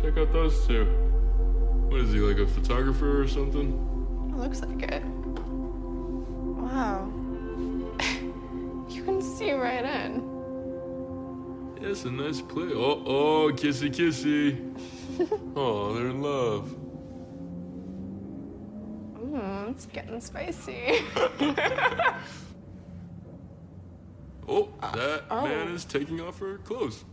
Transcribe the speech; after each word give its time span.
Check 0.00 0.16
out 0.16 0.32
those 0.32 0.64
two. 0.66 0.84
What 1.88 2.00
is 2.00 2.12
he, 2.12 2.20
like 2.20 2.38
a 2.38 2.46
photographer 2.46 3.22
or 3.22 3.26
something? 3.26 4.36
Looks 4.36 4.60
like 4.60 4.82
it. 4.82 5.02
Wow. 6.62 7.10
you 8.88 9.02
can 9.02 9.20
see 9.20 9.50
right 9.52 9.84
in. 9.84 10.22
Yeah, 11.80 11.88
it's 11.88 12.04
a 12.04 12.10
nice 12.12 12.40
play. 12.40 12.68
Oh, 12.74 13.02
oh, 13.06 13.52
kissy 13.52 13.90
kissy. 13.90 14.56
oh, 15.56 15.94
they're 15.94 16.10
in 16.10 16.22
love. 16.22 16.76
Mmm, 19.18 19.70
it's 19.70 19.86
getting 19.86 20.20
spicy. 20.20 21.00
Oh, 24.50 24.70
that 24.94 25.24
oh. 25.30 25.42
man 25.42 25.68
is 25.68 25.84
taking 25.84 26.22
off 26.22 26.38
her 26.38 26.56
clothes. 26.58 27.04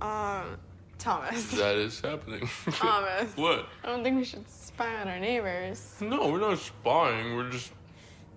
um, 0.00 0.58
Thomas. 0.98 1.52
That 1.58 1.76
is 1.76 2.00
happening. 2.00 2.48
Thomas. 2.70 3.36
what? 3.36 3.66
I 3.84 3.86
don't 3.86 4.02
think 4.02 4.16
we 4.16 4.24
should 4.24 4.48
spy 4.48 4.96
on 4.96 5.08
our 5.08 5.18
neighbors. 5.18 5.94
No, 6.00 6.28
we're 6.28 6.40
not 6.40 6.58
spying. 6.58 7.36
We're 7.36 7.50
just 7.50 7.72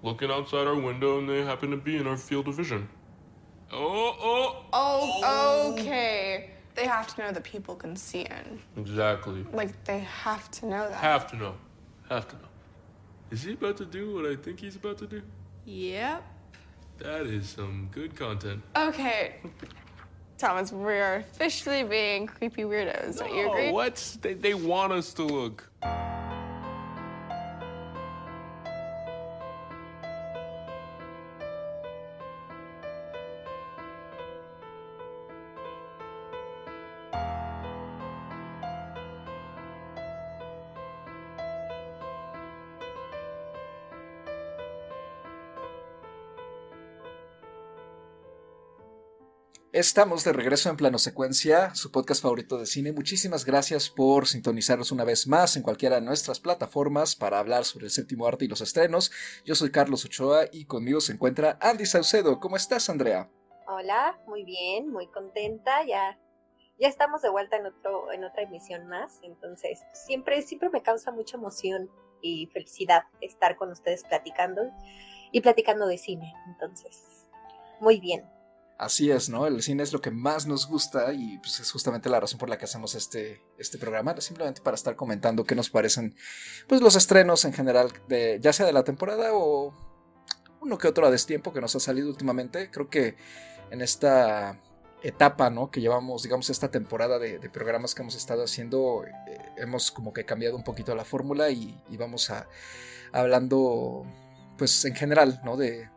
looking 0.04 0.32
outside 0.32 0.68
our 0.68 0.76
window 0.76 1.20
and 1.20 1.28
they 1.28 1.44
happen 1.44 1.72
to 1.72 1.78
be 1.78 1.98
in 1.98 2.08
our 2.08 2.18
field 2.18 2.48
of 2.48 2.56
vision. 2.56 2.88
Oh, 3.72 4.16
oh. 4.22 4.66
Oh, 4.74 5.22
oh. 5.24 5.74
okay. 5.74 6.52
They 6.76 6.86
have 6.86 7.14
to 7.16 7.22
know 7.22 7.32
that 7.32 7.44
people 7.44 7.76
can 7.76 7.96
see 7.96 8.22
in. 8.22 8.60
Exactly. 8.78 9.46
Like, 9.52 9.84
they 9.84 10.00
have 10.00 10.50
to 10.52 10.66
know 10.66 10.90
that. 10.90 10.94
Have 10.94 11.28
to 11.32 11.36
know. 11.36 11.56
Have 12.10 12.28
to 12.30 12.36
know. 12.36 12.48
Is 13.30 13.44
he 13.44 13.54
about 13.54 13.78
to 13.78 13.86
do 13.86 14.16
what 14.16 14.26
I 14.26 14.36
think 14.36 14.60
he's 14.60 14.76
about 14.76 14.98
to 15.00 15.08
do? 15.08 15.22
Yep. 15.66 16.24
That 17.00 17.26
is 17.26 17.50
some 17.50 17.90
good 17.92 18.16
content. 18.16 18.62
Okay. 18.76 19.36
Thomas, 20.42 20.72
we 20.72 20.94
are 20.94 21.18
officially 21.18 21.84
being 21.84 22.26
creepy 22.26 22.64
weirdos. 22.64 23.20
Don't 23.20 23.36
you 23.36 23.48
agree? 23.48 23.72
What? 23.72 24.18
They, 24.22 24.34
they 24.34 24.56
want 24.56 24.92
us 24.92 25.14
to 25.14 25.24
look. 25.24 25.71
Estamos 49.82 50.24
de 50.24 50.32
regreso 50.32 50.70
en 50.70 50.78
Plano 50.78 51.00
Secuencia, 51.00 51.74
su 51.74 51.92
podcast 51.92 52.22
favorito 52.22 52.60
de 52.60 52.68
cine. 52.68 52.92
Muchísimas 52.92 53.46
gracias 53.46 53.90
por 53.90 54.28
sintonizarnos 54.28 54.92
una 54.92 55.06
vez 55.06 55.26
más 55.26 55.58
en 55.58 55.64
cualquiera 55.64 55.96
de 55.96 56.04
nuestras 56.04 56.40
plataformas 56.40 57.16
para 57.16 57.40
hablar 57.40 57.66
sobre 57.66 57.86
el 57.86 57.92
séptimo 57.92 58.28
arte 58.28 58.46
y 58.46 58.48
los 58.48 58.62
estrenos. 58.62 59.12
Yo 59.44 59.56
soy 59.56 59.72
Carlos 59.72 60.06
Ochoa 60.06 60.46
y 60.52 60.66
conmigo 60.66 61.02
se 61.02 61.14
encuentra 61.14 61.58
Andy 61.60 61.88
Saucedo. 61.88 62.40
¿Cómo 62.40 62.58
estás, 62.58 62.92
Andrea? 62.92 63.32
Hola, 63.66 64.20
muy 64.28 64.44
bien, 64.44 64.88
muy 64.88 65.08
contenta. 65.08 65.84
Ya, 65.84 66.20
ya 66.80 66.88
estamos 66.88 67.24
de 67.24 67.32
vuelta 67.32 67.58
en 67.58 67.66
otro, 67.66 68.12
en 68.12 68.24
otra 68.24 68.44
emisión 68.44 68.86
más. 68.86 69.18
Entonces, 69.24 69.82
siempre, 69.94 70.44
siempre 70.44 70.70
me 70.70 70.84
causa 70.84 71.12
mucha 71.12 71.38
emoción 71.38 71.90
y 72.22 72.46
felicidad 72.54 73.06
estar 73.20 73.56
con 73.56 73.72
ustedes 73.72 74.04
platicando 74.04 74.62
y 75.32 75.42
platicando 75.42 75.88
de 75.88 75.98
cine. 75.98 76.36
Entonces, 76.46 77.26
muy 77.80 78.00
bien. 78.00 78.30
Así 78.82 79.12
es, 79.12 79.30
¿no? 79.30 79.46
El 79.46 79.62
cine 79.62 79.84
es 79.84 79.94
lo 79.94 80.02
que 80.02 80.10
más 80.10 80.48
nos 80.48 80.68
gusta 80.68 81.14
y 81.14 81.38
pues, 81.38 81.60
es 81.60 81.72
justamente 81.72 82.10
la 82.10 82.20
razón 82.20 82.40
por 82.40 82.50
la 82.50 82.58
que 82.58 82.66
hacemos 82.66 82.96
este, 82.96 83.40
este 83.60 83.78
programa, 83.78 84.20
simplemente 84.20 84.60
para 84.62 84.74
estar 84.74 84.96
comentando 84.96 85.44
qué 85.44 85.54
nos 85.54 85.70
parecen 85.70 86.16
pues, 86.68 86.82
los 86.82 86.96
estrenos 86.96 87.46
en 87.46 87.54
general, 87.54 87.94
de, 88.08 88.40
ya 88.42 88.52
sea 88.52 88.66
de 88.66 88.74
la 88.74 88.84
temporada 88.84 89.36
o 89.36 89.72
uno 90.62 90.80
que 90.80 90.88
otro 90.88 91.06
a 91.06 91.12
destiempo 91.12 91.54
que 91.54 91.62
nos 91.62 91.76
ha 91.76 91.80
salido 91.80 92.10
últimamente. 92.10 92.72
Creo 92.72 92.90
que 92.90 93.18
en 93.70 93.84
esta 93.84 94.60
etapa, 95.04 95.52
¿no? 95.52 95.70
Que 95.70 95.80
llevamos, 95.80 96.24
digamos, 96.24 96.50
esta 96.50 96.72
temporada 96.72 97.20
de, 97.20 97.38
programas 97.52 97.94
que 97.94 98.02
hemos 98.02 98.16
estado 98.16 98.44
haciendo, 98.44 99.06
eh, 99.06 99.38
hemos 99.58 99.92
como 99.92 100.12
que 100.12 100.26
cambiado 100.26 100.58
un 100.58 100.64
poquito 100.64 100.96
la 100.96 101.06
fórmula 101.06 101.52
y, 101.52 101.80
y 101.88 101.98
vamos 101.98 102.32
a 102.32 102.48
hablando, 103.12 104.08
pues 104.58 104.86
en 104.86 104.96
general, 104.96 105.40
¿no? 105.46 105.56
De, 105.56 105.88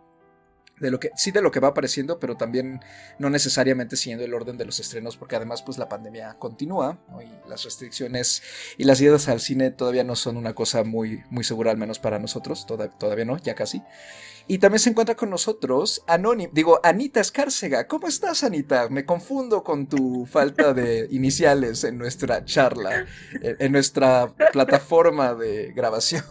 de 0.80 0.90
lo 0.90 0.98
que 0.98 1.10
sí 1.16 1.30
de 1.30 1.40
lo 1.40 1.50
que 1.50 1.60
va 1.60 1.68
apareciendo, 1.68 2.18
pero 2.18 2.36
también 2.36 2.80
no 3.18 3.30
necesariamente 3.30 3.96
siguiendo 3.96 4.24
el 4.24 4.34
orden 4.34 4.56
de 4.56 4.64
los 4.64 4.80
estrenos, 4.80 5.16
porque 5.16 5.36
además 5.36 5.62
pues 5.62 5.78
la 5.78 5.88
pandemia 5.88 6.34
continúa 6.38 6.98
y 7.20 7.48
las 7.48 7.64
restricciones 7.64 8.42
y 8.76 8.84
las 8.84 9.00
idas 9.00 9.28
al 9.28 9.40
cine 9.40 9.70
todavía 9.70 10.04
no 10.04 10.16
son 10.16 10.36
una 10.36 10.54
cosa 10.54 10.84
muy 10.84 11.22
muy 11.30 11.44
segura 11.44 11.70
al 11.70 11.76
menos 11.76 11.98
para 11.98 12.18
nosotros, 12.18 12.66
toda, 12.66 12.88
todavía 12.90 13.24
no, 13.24 13.38
ya 13.38 13.54
casi. 13.54 13.82
Y 14.46 14.58
también 14.58 14.78
se 14.78 14.90
encuentra 14.90 15.14
con 15.14 15.30
nosotros 15.30 16.02
Anónimo, 16.06 16.52
digo 16.52 16.78
Anita 16.82 17.20
Escárcega. 17.20 17.86
¿Cómo 17.86 18.08
estás, 18.08 18.44
Anita? 18.44 18.90
Me 18.90 19.06
confundo 19.06 19.64
con 19.64 19.86
tu 19.88 20.26
falta 20.26 20.74
de 20.74 21.08
iniciales 21.10 21.82
en 21.84 21.96
nuestra 21.96 22.44
charla, 22.44 23.06
en, 23.40 23.56
en 23.58 23.72
nuestra 23.72 24.34
plataforma 24.52 25.34
de 25.34 25.72
grabación. 25.72 26.24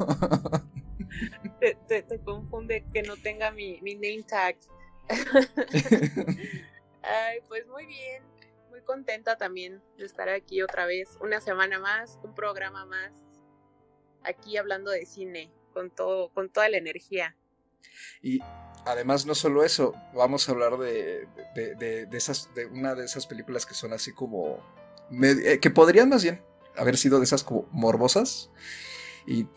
Te, 1.60 1.78
te, 1.88 2.02
te, 2.04 2.20
confunde 2.20 2.86
que 2.94 3.04
no 3.04 3.16
tenga 3.18 3.52
mi, 3.52 3.80
mi 3.82 3.96
name 3.96 4.24
Ay, 7.04 7.40
pues 7.48 7.68
muy 7.68 7.86
bien, 7.86 8.24
muy 8.70 8.82
contenta 8.82 9.38
también 9.38 9.82
de 9.98 10.06
estar 10.06 10.30
aquí 10.30 10.62
otra 10.62 10.86
vez, 10.86 11.18
una 11.22 11.42
semana 11.42 11.80
más, 11.80 12.20
un 12.24 12.34
programa 12.34 12.86
más, 12.86 13.14
aquí 14.24 14.58
hablando 14.58 14.92
de 14.92 15.06
cine, 15.06 15.52
con 15.74 15.90
todo, 15.90 16.30
con 16.30 16.50
toda 16.50 16.70
la 16.70 16.78
energía. 16.78 17.36
Y 18.22 18.40
además 18.86 19.26
no 19.26 19.36
solo 19.36 19.64
eso, 19.64 19.94
vamos 20.14 20.48
a 20.48 20.54
hablar 20.54 20.78
de, 20.78 21.28
de, 21.56 21.76
de, 21.76 22.06
de 22.06 22.18
esas, 22.18 22.54
de 22.56 22.66
una 22.66 22.96
de 22.96 23.06
esas 23.06 23.28
películas 23.28 23.66
que 23.66 23.74
son 23.74 23.92
así 23.94 24.14
como, 24.14 24.60
eh, 25.22 25.60
que 25.60 25.70
podrían 25.70 26.10
más 26.10 26.24
bien 26.24 26.42
haber 26.76 26.98
sido 26.98 27.20
de 27.20 27.26
esas 27.26 27.44
como 27.44 27.68
morbosas 27.72 28.50
y 29.28 29.48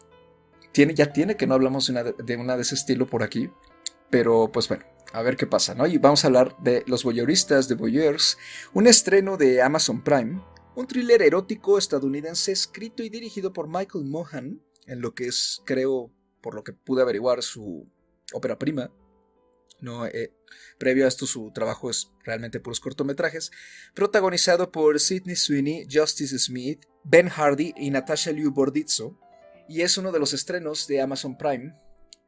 tiene, 0.72 0.94
ya 0.94 1.12
tiene 1.12 1.36
que 1.36 1.46
no 1.46 1.54
hablamos 1.54 1.86
de 1.86 1.92
una 1.92 2.02
de, 2.02 2.36
una 2.36 2.56
de 2.56 2.62
ese 2.62 2.74
estilo 2.74 3.06
por 3.06 3.22
aquí, 3.22 3.50
pero 4.10 4.50
pues 4.52 4.68
bueno, 4.68 4.84
a 5.12 5.22
ver 5.22 5.36
qué 5.36 5.46
pasa, 5.46 5.74
¿no? 5.74 5.86
Y 5.86 5.98
vamos 5.98 6.24
a 6.24 6.28
hablar 6.28 6.56
de 6.58 6.82
Los 6.86 7.04
Voyeuristas 7.04 7.68
de 7.68 7.74
Voyeurs, 7.74 8.38
un 8.74 8.86
estreno 8.86 9.36
de 9.36 9.62
Amazon 9.62 10.02
Prime, 10.02 10.42
un 10.74 10.86
thriller 10.86 11.22
erótico 11.22 11.78
estadounidense 11.78 12.52
escrito 12.52 13.02
y 13.02 13.08
dirigido 13.08 13.52
por 13.52 13.68
Michael 13.68 14.04
Mohan, 14.04 14.62
en 14.86 15.00
lo 15.00 15.14
que 15.14 15.26
es, 15.26 15.62
creo, 15.64 16.12
por 16.42 16.54
lo 16.54 16.62
que 16.62 16.72
pude 16.72 17.02
averiguar, 17.02 17.42
su 17.42 17.88
ópera 18.32 18.58
prima. 18.58 18.92
No, 19.80 20.06
eh, 20.06 20.32
previo 20.78 21.04
a 21.04 21.08
esto 21.08 21.26
su 21.26 21.50
trabajo 21.52 21.90
es 21.90 22.10
realmente 22.24 22.60
puros 22.60 22.80
cortometrajes, 22.80 23.50
protagonizado 23.94 24.70
por 24.70 25.00
Sidney 25.00 25.36
Sweeney, 25.36 25.86
Justice 25.90 26.38
Smith, 26.38 26.84
Ben 27.04 27.28
Hardy 27.28 27.74
y 27.76 27.90
Natasha 27.90 28.32
Liu 28.32 28.52
Bordizzo, 28.52 29.18
y 29.68 29.82
es 29.82 29.98
uno 29.98 30.12
de 30.12 30.18
los 30.18 30.32
estrenos 30.32 30.86
de 30.86 31.00
Amazon 31.00 31.36
Prime 31.36 31.74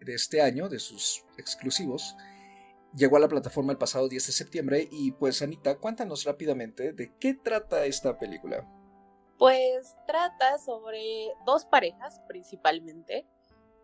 de 0.01 0.15
este 0.15 0.43
año, 0.43 0.69
de 0.69 0.79
sus 0.79 1.25
exclusivos. 1.37 2.17
Llegó 2.95 3.17
a 3.17 3.21
la 3.21 3.29
plataforma 3.29 3.73
el 3.73 3.79
pasado 3.79 4.09
10 4.09 4.27
de 4.27 4.33
septiembre 4.33 4.89
y 4.91 5.13
pues 5.13 5.43
Anita, 5.43 5.79
cuéntanos 5.79 6.25
rápidamente 6.25 6.93
de 6.93 7.13
qué 7.19 7.35
trata 7.35 7.85
esta 7.85 8.19
película. 8.19 8.67
Pues 9.39 9.95
trata 10.07 10.59
sobre 10.59 11.29
dos 11.47 11.65
parejas 11.67 12.21
principalmente. 12.27 13.27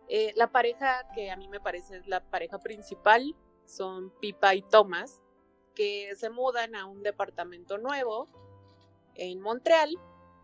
Eh, 0.09 0.33
la 0.37 0.51
pareja 0.51 1.09
que 1.15 1.31
a 1.31 1.37
mí 1.37 1.49
me 1.49 1.61
parece 1.61 1.99
es 1.99 2.07
la 2.07 2.21
pareja 2.21 2.59
principal 2.59 3.35
son 3.67 4.11
Pipa 4.21 4.55
y 4.55 4.63
Thomas, 4.63 5.21
que 5.75 6.15
se 6.17 6.31
mudan 6.31 6.75
a 6.77 6.87
un 6.87 7.03
departamento 7.03 7.79
nuevo 7.79 8.29
en 9.15 9.41
Montreal 9.41 9.91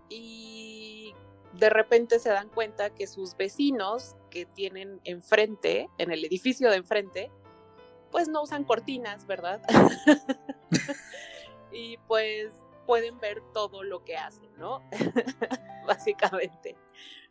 y 0.09 1.15
de 1.53 1.71
repente 1.71 2.19
se 2.19 2.31
dan 2.31 2.49
cuenta 2.49 2.91
que 2.91 3.07
sus 3.07 3.37
vecinos 3.37 4.17
que 4.31 4.47
tienen 4.47 5.01
enfrente, 5.05 5.89
en 5.99 6.13
el 6.13 6.25
edificio 6.25 6.71
de 6.71 6.77
enfrente, 6.77 7.31
pues 8.11 8.29
no 8.29 8.43
usan 8.43 8.65
cortinas, 8.65 9.27
¿verdad? 9.27 9.61
y 11.73 11.97
pues 12.09 12.53
pueden 12.87 13.19
ver 13.21 13.43
todo 13.53 13.83
lo 13.83 14.05
que 14.05 14.17
hacen, 14.17 14.51
¿no? 14.57 14.83
Básicamente. 15.87 16.77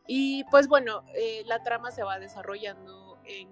Y 0.07 0.44
pues 0.45 0.68
bueno, 0.68 1.04
eh, 1.16 1.44
la 1.45 1.63
trama 1.63 1.92
se 1.92 2.04
va 2.04 2.19
desarrollando 2.19 3.19
en, 3.25 3.50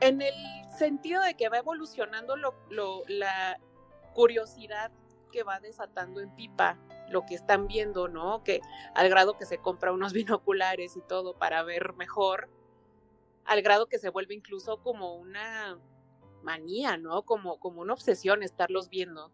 en, 0.00 0.22
el 0.22 0.34
sentido 0.78 1.22
de 1.22 1.34
que 1.34 1.48
va 1.48 1.58
evolucionando 1.58 2.36
lo, 2.36 2.54
lo, 2.70 3.02
la 3.08 3.58
curiosidad 4.14 4.92
que 5.32 5.42
va 5.42 5.58
desatando 5.58 6.20
en 6.20 6.34
Pipa 6.36 6.78
lo 7.12 7.24
que 7.26 7.34
están 7.34 7.66
viendo, 7.66 8.08
¿no? 8.08 8.42
Que 8.42 8.60
al 8.94 9.08
grado 9.08 9.36
que 9.36 9.46
se 9.46 9.58
compra 9.58 9.92
unos 9.92 10.12
binoculares 10.12 10.96
y 10.96 11.02
todo 11.02 11.38
para 11.38 11.62
ver 11.62 11.94
mejor, 11.94 12.48
al 13.44 13.62
grado 13.62 13.86
que 13.86 13.98
se 13.98 14.10
vuelve 14.10 14.34
incluso 14.34 14.82
como 14.82 15.16
una 15.16 15.78
manía, 16.42 16.96
¿no? 16.96 17.22
Como, 17.22 17.58
como 17.58 17.80
una 17.80 17.92
obsesión 17.92 18.42
estarlos 18.42 18.88
viendo. 18.88 19.32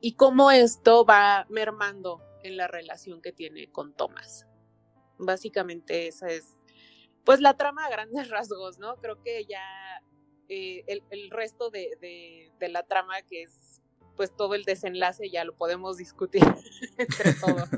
Y 0.00 0.14
cómo 0.14 0.50
esto 0.50 1.04
va 1.04 1.46
mermando 1.48 2.22
en 2.42 2.56
la 2.56 2.68
relación 2.68 3.22
que 3.22 3.32
tiene 3.32 3.70
con 3.70 3.94
Thomas. 3.94 4.46
Básicamente 5.18 6.08
esa 6.08 6.28
es, 6.28 6.58
pues 7.24 7.40
la 7.40 7.56
trama 7.56 7.86
a 7.86 7.90
grandes 7.90 8.28
rasgos, 8.30 8.78
¿no? 8.78 8.96
Creo 8.96 9.22
que 9.22 9.44
ya 9.46 9.62
eh, 10.48 10.84
el, 10.86 11.30
resto 11.30 11.70
de, 11.70 11.96
de, 12.58 12.68
la 12.68 12.82
trama, 12.82 13.22
que 13.22 13.42
es 13.42 13.73
pues 14.16 14.34
todo 14.34 14.54
el 14.54 14.64
desenlace, 14.64 15.30
ya 15.30 15.44
lo 15.44 15.54
podemos 15.54 15.96
discutir 15.96 16.42
entre 16.98 17.32
todos. 17.34 17.68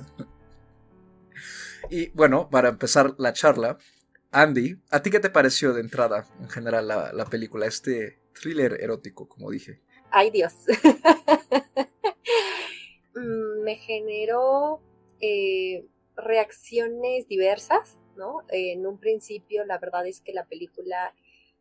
y 1.91 2.09
bueno, 2.11 2.49
para 2.50 2.69
empezar 2.69 3.15
la 3.19 3.33
charla, 3.33 3.79
Andy, 4.31 4.79
¿a 4.91 5.03
ti 5.03 5.11
qué 5.11 5.21
te 5.21 5.31
pareció 5.31 5.73
de 5.73 5.81
entrada 5.81 6.27
en 6.41 6.49
general 6.49 6.88
la, 6.88 7.12
la 7.12 7.25
película, 7.27 7.67
este 7.67 8.21
thriller 8.33 8.79
erótico, 8.81 9.29
como 9.29 9.50
dije? 9.50 9.81
Ay 10.11 10.31
Dios. 10.31 10.55
Mm, 13.17 13.62
me 13.62 13.77
generó 13.77 14.82
eh, 15.21 15.87
reacciones 16.17 17.27
diversas, 17.27 17.97
¿no? 18.15 18.43
en 18.50 18.87
un 18.87 18.99
principio, 18.99 19.65
la 19.65 19.79
verdad 19.79 20.06
es 20.06 20.21
que 20.21 20.35
la 20.35 20.44
película 20.44 21.15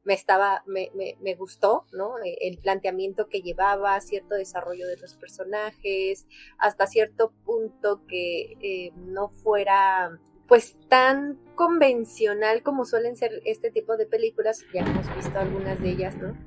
me 0.05 0.13
estaba, 0.13 0.63
me, 0.67 0.91
me, 1.19 1.35
gustó, 1.35 1.85
¿no? 1.91 2.19
Eh, 2.23 2.37
el 2.41 2.59
planteamiento 2.59 3.27
que 3.27 3.41
llevaba, 3.41 3.99
cierto 3.99 4.35
desarrollo 4.35 4.87
de 4.87 4.97
los 4.97 5.15
personajes, 5.15 6.27
hasta 6.59 6.87
cierto 6.87 7.33
punto 7.43 8.05
que 8.07 8.55
eh, 8.61 8.91
no 8.95 9.29
fuera 9.29 10.19
pues 10.47 10.77
tan 10.89 11.39
convencional 11.55 12.61
como 12.61 12.85
suelen 12.85 13.15
ser 13.15 13.41
este 13.45 13.71
tipo 13.71 13.97
de 13.97 14.05
películas, 14.05 14.63
ya 14.71 14.81
hemos 14.81 15.13
visto 15.15 15.39
algunas 15.39 15.81
de 15.81 15.89
ellas, 15.89 16.15
¿no? 16.17 16.37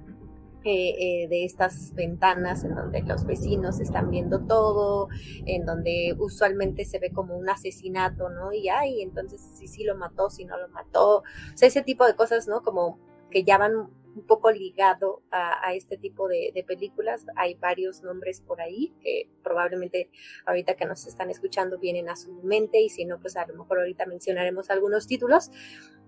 Eh, 0.65 1.27
de 1.31 1.45
estas 1.45 1.95
ventanas 1.95 2.63
en 2.63 2.75
donde 2.75 3.03
los 3.03 3.25
vecinos 3.25 3.81
están 3.81 4.11
viendo 4.11 4.41
todo, 4.41 5.09
en 5.47 5.65
donde 5.65 6.15
usualmente 6.19 6.85
se 6.85 6.99
ve 6.99 7.11
como 7.11 7.37
un 7.37 7.49
asesinato, 7.49 8.29
¿no? 8.29 8.53
Y 8.53 8.69
ay, 8.69 9.03
entonces 9.03 9.41
si 9.41 9.67
sí 9.67 9.83
lo 9.83 9.97
mató, 9.97 10.31
si 10.31 10.45
no 10.45 10.59
lo 10.59 10.69
mató, 10.69 11.19
o 11.19 11.23
sea, 11.55 11.69
ese 11.69 11.83
tipo 11.83 12.07
de 12.07 12.15
cosas, 12.15 12.49
¿no? 12.49 12.61
Como 12.63 12.99
que 13.31 13.45
ya 13.45 13.59
van 13.59 13.91
un 14.19 14.27
poco 14.27 14.51
ligado 14.51 15.23
a, 15.31 15.75
este 15.75 15.97
tipo 15.97 16.29
de, 16.29 16.65
películas. 16.67 17.25
Hay 17.37 17.55
varios 17.55 18.03
nombres 18.03 18.41
por 18.41 18.61
ahí 18.61 18.93
que 19.01 19.29
probablemente 19.43 20.11
ahorita 20.45 20.75
que 20.75 20.87
nos 20.87 21.07
están 21.07 21.31
escuchando 21.31 21.79
vienen 21.79 22.09
a 22.09 22.17
su 22.17 22.33
mente 22.43 22.81
y 22.81 22.89
si 22.89 23.05
no, 23.05 23.21
pues 23.21 23.37
a 23.37 23.47
lo 23.47 23.55
mejor 23.55 23.79
ahorita 23.79 24.07
mencionaremos 24.07 24.71
algunos 24.71 25.07
títulos. 25.07 25.51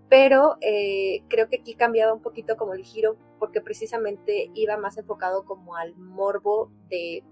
Pero 0.09 0.57
eh, 0.61 1.23
creo 1.29 1.49
que 1.49 1.61
aquí 1.61 1.75
cambiaba 1.75 2.13
un 2.13 2.21
poquito 2.21 2.57
como 2.57 2.75
el 2.75 2.85
giro 2.85 3.17
porque 3.39 3.61
precisamente 3.61 4.51
iba 4.55 4.77
más 4.77 4.99
enfocado 4.99 5.45
como 5.45 5.77
al 5.77 5.95
morbo 5.95 6.73
de 6.89 7.23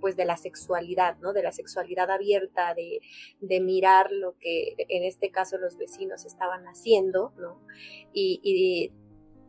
pues 0.00 0.16
de 0.16 0.26
la 0.26 0.36
sexualidad, 0.36 1.16
¿no? 1.20 1.32
De 1.32 1.42
la 1.42 1.50
sexualidad 1.50 2.10
abierta, 2.10 2.74
de, 2.74 3.00
de 3.40 3.60
mirar 3.60 4.12
lo 4.12 4.36
que 4.38 4.74
en 4.76 5.02
este 5.02 5.30
caso 5.30 5.56
los 5.56 5.78
vecinos 5.78 6.26
estaban 6.26 6.66
haciendo, 6.66 7.32
¿no? 7.38 7.58
Y, 8.12 8.38
y 8.42 8.92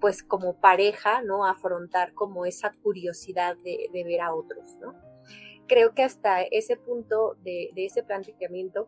pues 0.05 0.21
como 0.21 0.53
pareja, 0.53 1.23
¿no? 1.23 1.47
Afrontar 1.47 2.13
como 2.13 2.45
esa 2.45 2.71
curiosidad 2.83 3.57
de, 3.63 3.89
ver 3.91 4.21
a 4.21 4.35
otros, 4.35 4.77
¿no? 4.79 4.93
Creo 5.65 5.95
que 5.95 6.03
hasta 6.03 6.43
ese 6.43 6.77
punto 6.77 7.37
de, 7.43 7.71
ese 7.75 8.03
planteamiento, 8.03 8.87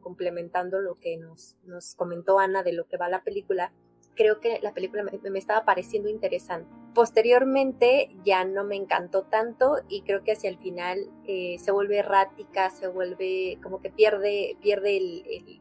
complementando 0.00 0.80
lo 0.80 0.98
que 0.98 1.18
nos, 1.18 1.56
comentó 1.96 2.38
Ana 2.38 2.62
de 2.62 2.72
lo 2.72 2.88
que 2.88 2.96
va 2.96 3.10
la 3.10 3.22
película, 3.22 3.70
creo 4.14 4.40
que 4.40 4.58
la 4.62 4.72
película 4.72 5.02
me, 5.02 5.38
estaba 5.38 5.66
pareciendo 5.66 6.08
interesante. 6.08 6.70
Posteriormente 6.94 8.08
ya 8.24 8.46
no 8.46 8.64
me 8.64 8.76
encantó 8.76 9.24
tanto 9.24 9.82
y 9.90 10.04
creo 10.04 10.24
que 10.24 10.32
hacia 10.32 10.48
el 10.48 10.56
final 10.56 11.10
eh, 11.26 11.56
se 11.58 11.70
vuelve 11.70 11.98
errática, 11.98 12.70
se 12.70 12.88
vuelve 12.88 13.58
como 13.62 13.82
que 13.82 13.90
pierde, 13.90 14.56
pierde 14.62 14.96
el, 14.96 15.60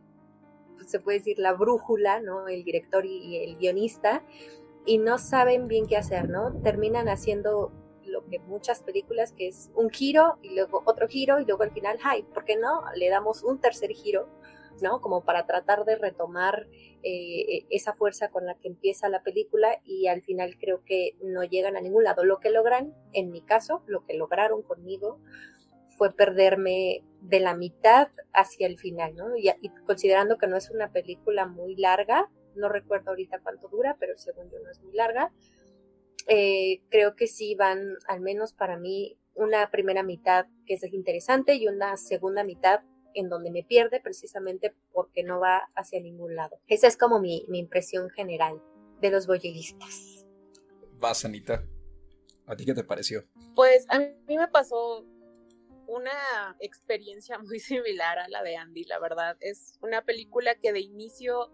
se 0.87 1.01
puede 1.01 1.17
decir 1.17 1.37
la 1.37 1.51
brújula, 1.51 2.21
¿no? 2.21 2.47
El 2.47 2.63
director 2.63 3.05
y 3.05 3.43
el 3.43 3.57
guionista 3.57 4.23
y 4.85 4.99
no 4.99 5.17
saben 5.17 5.67
bien 5.67 5.87
qué 5.87 5.97
hacer, 5.97 6.29
¿no? 6.29 6.53
Terminan 6.61 7.09
haciendo 7.09 7.71
lo 8.05 8.25
que 8.25 8.39
muchas 8.39 8.83
películas, 8.83 9.33
que 9.33 9.47
es 9.47 9.71
un 9.75 9.89
giro 9.89 10.37
y 10.41 10.55
luego 10.55 10.83
otro 10.85 11.07
giro 11.07 11.39
y 11.39 11.45
luego 11.45 11.63
al 11.63 11.71
final, 11.71 11.97
ay, 12.03 12.23
¿por 12.23 12.45
qué 12.45 12.55
no? 12.55 12.83
Le 12.95 13.09
damos 13.09 13.43
un 13.43 13.59
tercer 13.59 13.91
giro, 13.91 14.27
¿no? 14.81 15.01
Como 15.01 15.23
para 15.23 15.45
tratar 15.45 15.85
de 15.85 15.95
retomar 15.95 16.67
eh, 17.03 17.65
esa 17.69 17.93
fuerza 17.93 18.29
con 18.29 18.45
la 18.45 18.55
que 18.55 18.67
empieza 18.67 19.09
la 19.09 19.23
película 19.23 19.79
y 19.83 20.07
al 20.07 20.21
final 20.21 20.57
creo 20.59 20.83
que 20.85 21.17
no 21.23 21.43
llegan 21.43 21.75
a 21.75 21.81
ningún 21.81 22.03
lado. 22.03 22.23
Lo 22.23 22.39
que 22.39 22.51
logran, 22.51 22.93
en 23.11 23.31
mi 23.31 23.41
caso, 23.41 23.83
lo 23.87 24.05
que 24.05 24.13
lograron 24.13 24.61
conmigo 24.61 25.19
fue 25.97 26.13
perderme 26.13 27.03
de 27.21 27.39
la 27.39 27.55
mitad 27.55 28.09
hacia 28.33 28.67
el 28.67 28.77
final, 28.77 29.15
¿no? 29.15 29.35
y 29.37 29.51
considerando 29.85 30.37
que 30.37 30.45
no 30.47 30.57
es 30.57 30.69
una 30.69 30.91
película 30.91 31.47
muy 31.47 31.75
larga, 31.75 32.29
no 32.55 32.69
recuerdo 32.69 33.11
ahorita 33.11 33.39
cuánto 33.39 33.67
dura, 33.67 33.95
pero 33.99 34.15
según 34.17 34.49
yo 34.49 34.59
no 34.59 34.69
es 34.71 34.81
muy 34.81 34.93
larga. 34.93 35.31
Eh, 36.27 36.81
creo 36.89 37.15
que 37.15 37.27
sí 37.27 37.55
van, 37.55 37.97
al 38.07 38.21
menos 38.21 38.53
para 38.53 38.77
mí, 38.77 39.17
una 39.35 39.69
primera 39.69 40.01
mitad 40.01 40.47
que 40.65 40.75
es 40.75 40.93
interesante 40.93 41.55
y 41.55 41.67
una 41.67 41.97
segunda 41.97 42.43
mitad 42.43 42.81
en 43.13 43.29
donde 43.29 43.51
me 43.51 43.63
pierde 43.63 43.99
precisamente 43.99 44.75
porque 44.91 45.23
no 45.23 45.39
va 45.39 45.69
hacia 45.75 45.99
ningún 46.01 46.35
lado. 46.35 46.59
Esa 46.67 46.87
es 46.87 46.97
como 46.97 47.19
mi, 47.19 47.45
impresión 47.47 48.09
general 48.09 48.61
de 49.01 49.09
los 49.09 49.27
boyeristas. 49.27 50.25
Vas, 50.99 51.25
Anita. 51.25 51.63
¿A 52.45 52.55
ti 52.55 52.65
qué 52.65 52.73
te 52.73 52.83
pareció? 52.83 53.25
Pues 53.55 53.85
a 53.89 53.99
mí 53.99 54.37
me 54.37 54.47
pasó 54.47 55.05
una 55.87 56.55
experiencia 56.59 57.39
muy 57.39 57.59
similar 57.59 58.19
a 58.19 58.27
la 58.27 58.43
de 58.43 58.57
Andy, 58.57 58.83
la 58.85 58.99
verdad. 58.99 59.37
Es 59.39 59.77
una 59.81 60.03
película 60.03 60.55
que 60.55 60.73
de 60.73 60.81
inicio 60.81 61.51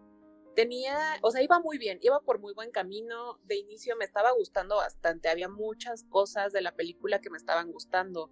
tenía, 0.55 1.17
o 1.21 1.31
sea, 1.31 1.41
iba 1.41 1.59
muy 1.59 1.77
bien, 1.77 1.99
iba 2.01 2.19
por 2.21 2.39
muy 2.39 2.53
buen 2.53 2.71
camino. 2.71 3.39
De 3.45 3.57
inicio 3.57 3.95
me 3.95 4.05
estaba 4.05 4.31
gustando 4.31 4.77
bastante, 4.77 5.29
había 5.29 5.49
muchas 5.49 6.03
cosas 6.03 6.53
de 6.53 6.61
la 6.61 6.75
película 6.75 7.19
que 7.19 7.29
me 7.29 7.37
estaban 7.37 7.71
gustando. 7.71 8.29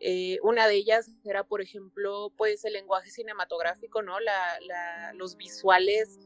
Eh, 0.00 0.38
una 0.42 0.68
de 0.68 0.76
ellas 0.76 1.10
era, 1.24 1.44
por 1.44 1.60
ejemplo, 1.60 2.32
pues 2.36 2.64
el 2.64 2.74
lenguaje 2.74 3.10
cinematográfico, 3.10 4.02
¿no? 4.02 4.20
La, 4.20 4.58
la, 4.60 5.12
los 5.14 5.36
visuales 5.36 6.18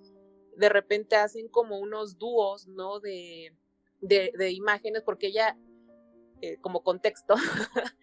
de 0.56 0.68
repente 0.68 1.16
hacen 1.16 1.48
como 1.48 1.78
unos 1.78 2.18
dúos, 2.18 2.66
¿no? 2.68 3.00
De, 3.00 3.54
de, 4.00 4.50
imágenes, 4.50 5.02
porque 5.02 5.28
ella, 5.28 5.56
eh, 6.40 6.58
como 6.60 6.82
contexto, 6.82 7.34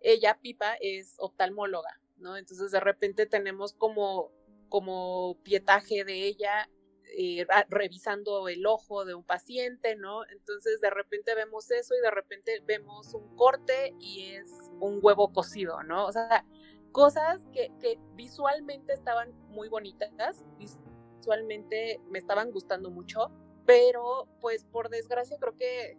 ella, 0.00 0.38
Pipa, 0.40 0.74
es 0.80 1.16
oftalmóloga, 1.18 2.00
¿no? 2.16 2.36
Entonces 2.36 2.70
de 2.70 2.80
repente 2.80 3.26
tenemos 3.26 3.74
como 3.74 4.32
como 4.70 5.36
pietaje 5.42 6.04
de 6.04 6.26
ella 6.26 6.70
eh, 7.18 7.44
revisando 7.68 8.48
el 8.48 8.64
ojo 8.66 9.04
de 9.04 9.14
un 9.14 9.24
paciente, 9.24 9.96
¿no? 9.96 10.24
Entonces 10.30 10.80
de 10.80 10.90
repente 10.90 11.34
vemos 11.34 11.70
eso 11.70 11.94
y 11.94 12.00
de 12.00 12.10
repente 12.10 12.62
vemos 12.64 13.14
un 13.14 13.34
corte 13.36 13.94
y 13.98 14.30
es 14.34 14.48
un 14.78 15.00
huevo 15.02 15.32
cocido, 15.32 15.82
¿no? 15.82 16.06
O 16.06 16.12
sea, 16.12 16.46
cosas 16.92 17.44
que, 17.52 17.72
que 17.80 17.98
visualmente 18.14 18.92
estaban 18.92 19.32
muy 19.48 19.68
bonitas, 19.68 20.44
visualmente 20.58 22.00
me 22.08 22.20
estaban 22.20 22.52
gustando 22.52 22.90
mucho, 22.90 23.30
pero 23.66 24.28
pues 24.40 24.64
por 24.64 24.88
desgracia 24.88 25.36
creo 25.40 25.56
que 25.56 25.98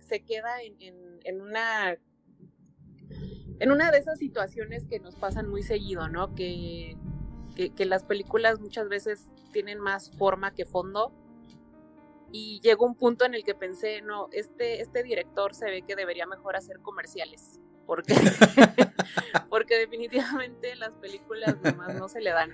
se 0.00 0.24
queda 0.24 0.60
en, 0.62 0.76
en, 0.80 1.20
en 1.22 1.40
una 1.40 1.96
en 3.58 3.70
una 3.70 3.90
de 3.90 3.98
esas 3.98 4.18
situaciones 4.18 4.86
que 4.86 5.00
nos 5.00 5.14
pasan 5.14 5.48
muy 5.48 5.62
seguido, 5.62 6.08
¿no? 6.08 6.34
Que 6.34 6.96
que, 7.56 7.84
las 7.86 8.04
películas 8.04 8.60
muchas 8.60 8.88
veces 8.88 9.30
tienen 9.52 9.80
más 9.80 10.10
forma 10.16 10.54
que 10.54 10.64
fondo. 10.64 11.12
Y 12.32 12.60
llegó 12.60 12.86
un 12.86 12.96
punto 12.96 13.24
en 13.24 13.34
el 13.34 13.44
que 13.44 13.54
pensé, 13.54 14.02
no, 14.02 14.28
este, 14.32 14.80
este 14.82 15.02
director 15.02 15.54
se 15.54 15.66
ve 15.66 15.82
que 15.82 15.96
debería 15.96 16.26
mejor 16.26 16.56
hacer 16.56 16.80
comerciales, 16.80 17.60
porque, 17.86 18.14
porque 19.50 19.78
definitivamente 19.78 20.74
las 20.76 20.90
películas 20.94 21.56
no 21.94 22.08
se 22.08 22.20
le 22.20 22.30
dan. 22.30 22.50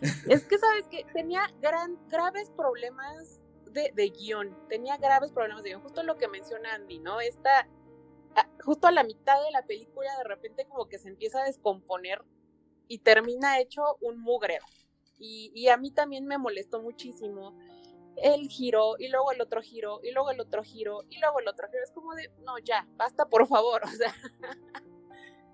Es 0.28 0.44
que, 0.44 0.58
¿sabes 0.58 0.86
que 0.88 1.06
Tenía 1.14 1.50
gran, 1.62 1.98
graves 2.08 2.50
problemas 2.50 3.40
de, 3.70 3.92
de, 3.94 4.10
guion, 4.10 4.54
tenía 4.68 4.98
graves 4.98 5.32
problemas 5.32 5.62
de 5.62 5.70
guion, 5.70 5.80
justo 5.80 6.02
lo 6.02 6.16
que 6.16 6.28
menciona 6.28 6.74
Andy, 6.74 6.98
¿no? 6.98 7.20
Esta, 7.20 7.66
justo 8.62 8.86
a 8.86 8.92
la 8.92 9.04
mitad 9.04 9.42
de 9.42 9.50
la 9.52 9.62
película 9.62 10.10
de 10.18 10.24
repente 10.24 10.66
como 10.66 10.86
que 10.86 10.98
se 10.98 11.08
empieza 11.08 11.40
a 11.40 11.44
descomponer 11.44 12.22
y 12.88 12.98
termina 12.98 13.60
hecho 13.60 13.82
un 14.00 14.20
mugrero. 14.20 14.64
Y, 15.18 15.68
a 15.68 15.76
mí 15.76 15.90
también 15.90 16.26
me 16.26 16.36
molestó 16.36 16.82
muchísimo 16.82 17.58
el 18.16 18.48
giro 18.48 18.96
y 18.98 19.08
luego 19.08 19.32
el 19.32 19.40
otro 19.40 19.60
giro 19.62 20.00
y 20.02 20.10
luego 20.10 20.30
el 20.30 20.40
otro 20.40 20.62
giro 20.62 21.02
y 21.08 21.18
luego 21.18 21.40
el 21.40 21.48
otro 21.48 21.68
giro. 21.68 21.82
Es 21.82 21.90
como 21.90 22.14
de, 22.14 22.30
no, 22.44 22.58
ya, 22.58 22.86
basta 22.96 23.26
por 23.28 23.46
favor. 23.46 23.82
O 23.84 23.90
sea, 23.90 24.14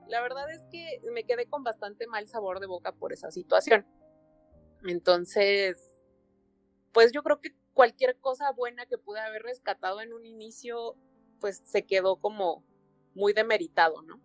la 0.09 0.21
verdad 0.21 0.51
es 0.51 0.63
que 0.71 1.01
me 1.13 1.25
quedé 1.25 1.47
con 1.47 1.63
bastante 1.63 2.07
mal 2.07 2.27
sabor 2.29 2.61
de 2.61 2.67
boca 2.67 2.93
por 2.93 3.13
esa 3.13 3.31
situación. 3.31 3.87
Entonces, 4.85 6.01
pues 6.93 7.13
yo 7.13 7.23
creo 7.23 7.41
que 7.41 7.55
cualquier 7.73 8.19
cosa 8.19 8.51
buena 8.53 8.87
que 8.87 8.99
pude 8.99 9.21
haber 9.21 9.43
rescatado 9.43 10.01
en 10.01 10.13
un 10.13 10.27
inicio, 10.27 10.97
pues 11.41 11.63
se 11.65 11.87
quedó 11.87 12.17
como 12.17 12.65
muy 13.15 13.33
demeritado, 13.33 14.03
¿no? 14.03 14.21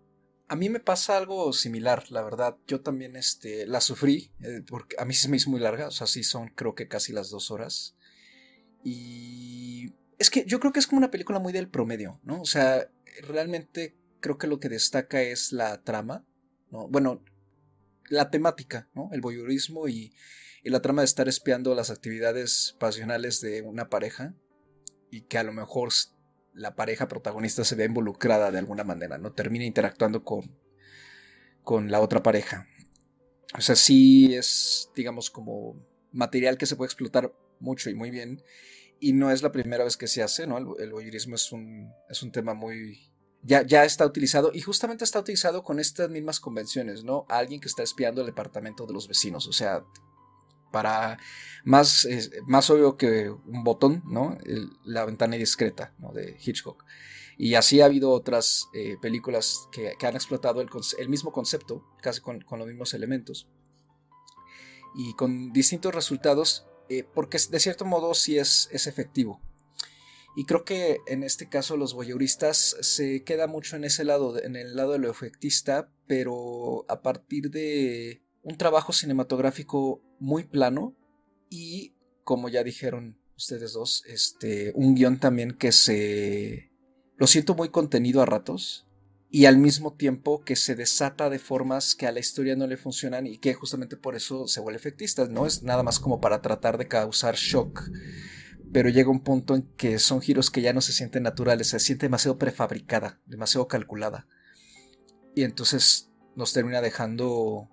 A 0.50 0.56
mí 0.56 0.70
me 0.70 0.80
pasa 0.80 1.18
algo 1.18 1.52
similar, 1.52 2.10
la 2.10 2.22
verdad. 2.22 2.56
Yo 2.68 2.82
también 2.82 3.16
este, 3.16 3.68
la 3.68 3.82
sufrí, 3.82 4.32
eh, 4.42 4.62
porque 4.68 4.96
a 4.98 5.06
mí 5.06 5.14
se 5.14 5.28
me 5.28 5.38
hizo 5.38 5.50
muy 5.50 5.60
larga, 5.60 5.88
o 5.88 5.92
sea, 5.92 6.08
sí 6.08 6.24
son 6.24 6.48
creo 6.50 6.74
que 6.74 6.88
casi 6.88 7.12
las 7.12 7.30
dos 7.30 7.52
horas. 7.52 7.98
Y 8.84 9.94
es 10.18 10.30
que 10.30 10.46
yo 10.46 10.60
creo 10.60 10.72
que 10.72 10.80
es 10.80 10.88
como 10.88 11.00
una 11.00 11.12
película 11.12 11.40
muy 11.40 11.52
del 11.52 11.70
promedio, 11.70 12.22
¿no? 12.24 12.42
O 12.42 12.46
sea, 12.46 12.90
realmente 13.28 13.98
creo 14.22 14.38
que 14.38 14.48
lo 14.48 14.60
que 14.60 14.70
destaca 14.70 15.22
es 15.22 15.52
la 15.52 15.84
trama, 15.84 16.26
¿no? 16.72 16.88
Bueno, 16.88 17.24
la 18.10 18.30
temática, 18.30 18.90
¿no? 18.94 19.10
El 19.12 19.22
voyeurismo 19.22 19.90
y, 19.90 20.14
y 20.64 20.70
la 20.70 20.82
trama 20.82 21.02
de 21.02 21.06
estar 21.06 21.28
espiando 21.28 21.76
las 21.76 21.90
actividades 21.90 22.76
pasionales 22.80 23.42
de 23.42 23.62
una 23.62 23.90
pareja 23.90 24.34
y 25.12 25.22
que 25.22 25.38
a 25.38 25.44
lo 25.44 25.54
mejor 25.54 25.90
la 26.58 26.76
pareja 26.76 27.08
protagonista 27.08 27.64
se 27.64 27.76
ve 27.76 27.86
involucrada 27.86 28.52
de 28.52 28.58
alguna 28.58 28.84
manera, 28.84 29.18
¿no? 29.18 29.32
Termina 29.32 29.64
interactuando 29.64 30.24
con, 30.24 30.58
con 31.64 31.92
la 31.92 32.02
otra 32.02 32.24
pareja. 32.24 32.68
O 33.58 33.62
sea, 33.62 33.76
sí 33.76 34.36
es, 34.36 34.92
digamos, 34.96 35.30
como 35.30 35.76
material 36.12 36.58
que 36.58 36.66
se 36.66 36.76
puede 36.76 36.88
explotar 36.88 37.34
mucho 37.60 37.90
y 37.90 37.96
muy 37.96 38.12
bien. 38.12 38.44
Y 39.00 39.14
no 39.14 39.32
es 39.32 39.44
la 39.44 39.52
primera 39.52 39.84
vez 39.84 39.96
que 39.96 40.08
se 40.08 40.24
hace, 40.24 40.48
¿no? 40.48 40.58
El, 40.58 40.92
voyeurismo 40.92 41.36
es 41.36 41.52
un, 41.52 41.92
es 42.10 42.24
un 42.24 42.32
tema 42.32 42.56
muy... 42.56 43.12
Ya, 43.44 43.62
ya 43.62 43.86
está 43.86 44.06
utilizado 44.06 44.52
y 44.52 44.62
justamente 44.62 45.04
está 45.04 45.20
utilizado 45.20 45.64
con 45.64 45.80
estas 45.80 46.10
mismas 46.10 46.40
convenciones, 46.40 47.04
¿no? 47.04 47.26
Alguien 47.30 47.62
que 47.62 47.68
está 47.68 47.84
espiando 47.84 48.22
el 48.22 48.28
departamento 48.28 48.88
de 48.88 48.94
los 48.94 49.08
vecinos. 49.08 49.48
O 49.48 49.54
sea, 49.54 49.86
para 50.72 51.18
más, 51.64 52.08
más 52.46 52.70
obvio 52.70 52.98
que 52.98 53.30
un 53.30 53.64
botón, 53.64 54.04
¿no? 54.06 54.38
la 54.84 55.06
ventana 55.06 55.36
discreta, 55.36 55.94
¿no? 56.00 56.12
De 56.12 56.38
Hitchcock. 56.44 56.84
Y 57.38 57.54
así 57.54 57.82
ha 57.82 57.86
habido 57.86 58.12
otras 58.12 58.68
eh, 58.74 58.98
películas 59.00 59.68
que, 59.72 59.94
han 60.06 60.16
explotado 60.16 60.60
el, 60.62 61.10
mismo 61.10 61.32
concepto, 61.32 61.86
casi 62.02 62.20
con, 62.20 62.44
los 62.50 62.68
mismos 62.68 62.96
elementos, 62.96 63.48
y 64.96 65.14
con 65.14 65.54
distintos 65.54 65.94
resultados, 65.94 66.66
eh, 66.90 67.04
porque 67.04 67.38
de 67.52 67.60
cierto 67.60 67.86
modo 67.86 68.16
sí 68.16 68.40
es, 68.40 68.70
es 68.72 68.88
efectivo. 68.88 69.40
Y 70.36 70.46
creo 70.46 70.64
que 70.66 71.00
en 71.08 71.24
este 71.24 71.48
caso 71.48 71.78
los 71.78 71.94
voyeuristas 71.94 72.78
se 72.82 73.24
queda 73.24 73.48
mucho 73.48 73.76
en 73.76 73.84
ese 73.84 74.04
lado, 74.04 74.42
en 74.42 74.56
el 74.56 74.76
lado 74.76 74.94
de 74.94 75.00
lo 75.00 75.10
efectista, 75.10 75.92
pero 76.08 76.86
a 76.88 77.02
partir 77.02 77.52
de 77.52 78.24
un 78.48 78.56
trabajo 78.56 78.94
cinematográfico 78.94 80.02
muy 80.20 80.46
plano 80.46 80.96
y, 81.50 81.96
como 82.24 82.48
ya 82.48 82.64
dijeron 82.64 83.20
ustedes 83.36 83.74
dos, 83.74 84.04
este, 84.08 84.72
un 84.74 84.96
guion 84.96 85.20
también 85.20 85.52
que 85.52 85.74
se... 85.74 86.72
lo 87.18 87.28
siento 87.28 87.56
muy 87.56 87.68
contenido 87.68 88.22
a 88.22 88.26
ratos 88.26 88.88
y 89.30 89.48
al 89.48 89.58
mismo 89.58 89.96
tiempo 89.96 90.46
que 90.46 90.56
se 90.56 90.76
desata 90.76 91.30
de 91.30 91.40
formas 91.40 91.94
que 91.94 92.08
a 92.08 92.14
la 92.14 92.22
historia 92.22 92.56
no 92.56 92.68
le 92.68 92.78
funcionan 92.78 93.28
y 93.28 93.38
que 93.38 93.54
justamente 93.54 93.98
por 93.98 94.16
eso 94.16 94.48
se 94.48 94.62
vuelve 94.62 94.78
efectista, 94.78 95.28
no 95.28 95.46
es 95.46 95.64
nada 95.64 95.84
más 95.84 96.00
como 96.00 96.22
para 96.22 96.42
tratar 96.42 96.78
de 96.78 96.88
causar 96.88 97.36
shock, 97.36 97.84
pero 98.72 98.88
llega 98.88 99.12
un 99.12 99.26
punto 99.26 99.56
en 99.56 99.64
que 99.76 100.00
son 100.00 100.22
giros 100.22 100.52
que 100.52 100.62
ya 100.62 100.72
no 100.72 100.80
se 100.80 100.94
sienten 100.94 101.24
naturales, 101.24 101.68
se 101.68 101.82
siente 101.82 102.06
demasiado 102.06 102.38
prefabricada, 102.38 103.20
demasiado 103.26 103.68
calculada. 103.68 104.26
Y 105.36 105.44
entonces 105.44 106.12
nos 106.38 106.54
termina 106.54 106.80
dejando 106.80 107.70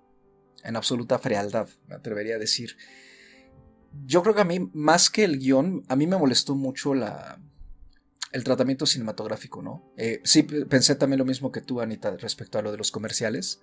en 0.65 0.75
absoluta 0.75 1.19
frialdad, 1.19 1.67
me 1.87 1.95
atrevería 1.95 2.35
a 2.35 2.39
decir. 2.39 2.77
Yo 4.05 4.21
creo 4.23 4.35
que 4.35 4.41
a 4.41 4.45
mí, 4.45 4.69
más 4.73 5.09
que 5.09 5.23
el 5.23 5.39
guion, 5.39 5.83
a 5.87 5.95
mí 5.95 6.05
me 6.07 6.17
molestó 6.17 6.55
mucho 6.55 6.93
la, 6.93 7.39
el 8.31 8.43
tratamiento 8.43 8.85
cinematográfico, 8.85 9.61
¿no? 9.61 9.93
Eh, 9.95 10.19
sí, 10.25 10.43
pensé 10.43 10.95
también 10.95 11.19
lo 11.19 11.25
mismo 11.25 11.51
que 11.51 11.61
tú, 11.61 11.79
Anita, 11.79 12.15
respecto 12.17 12.59
a 12.59 12.61
lo 12.61 12.71
de 12.71 12.77
los 12.77 12.91
comerciales. 12.91 13.61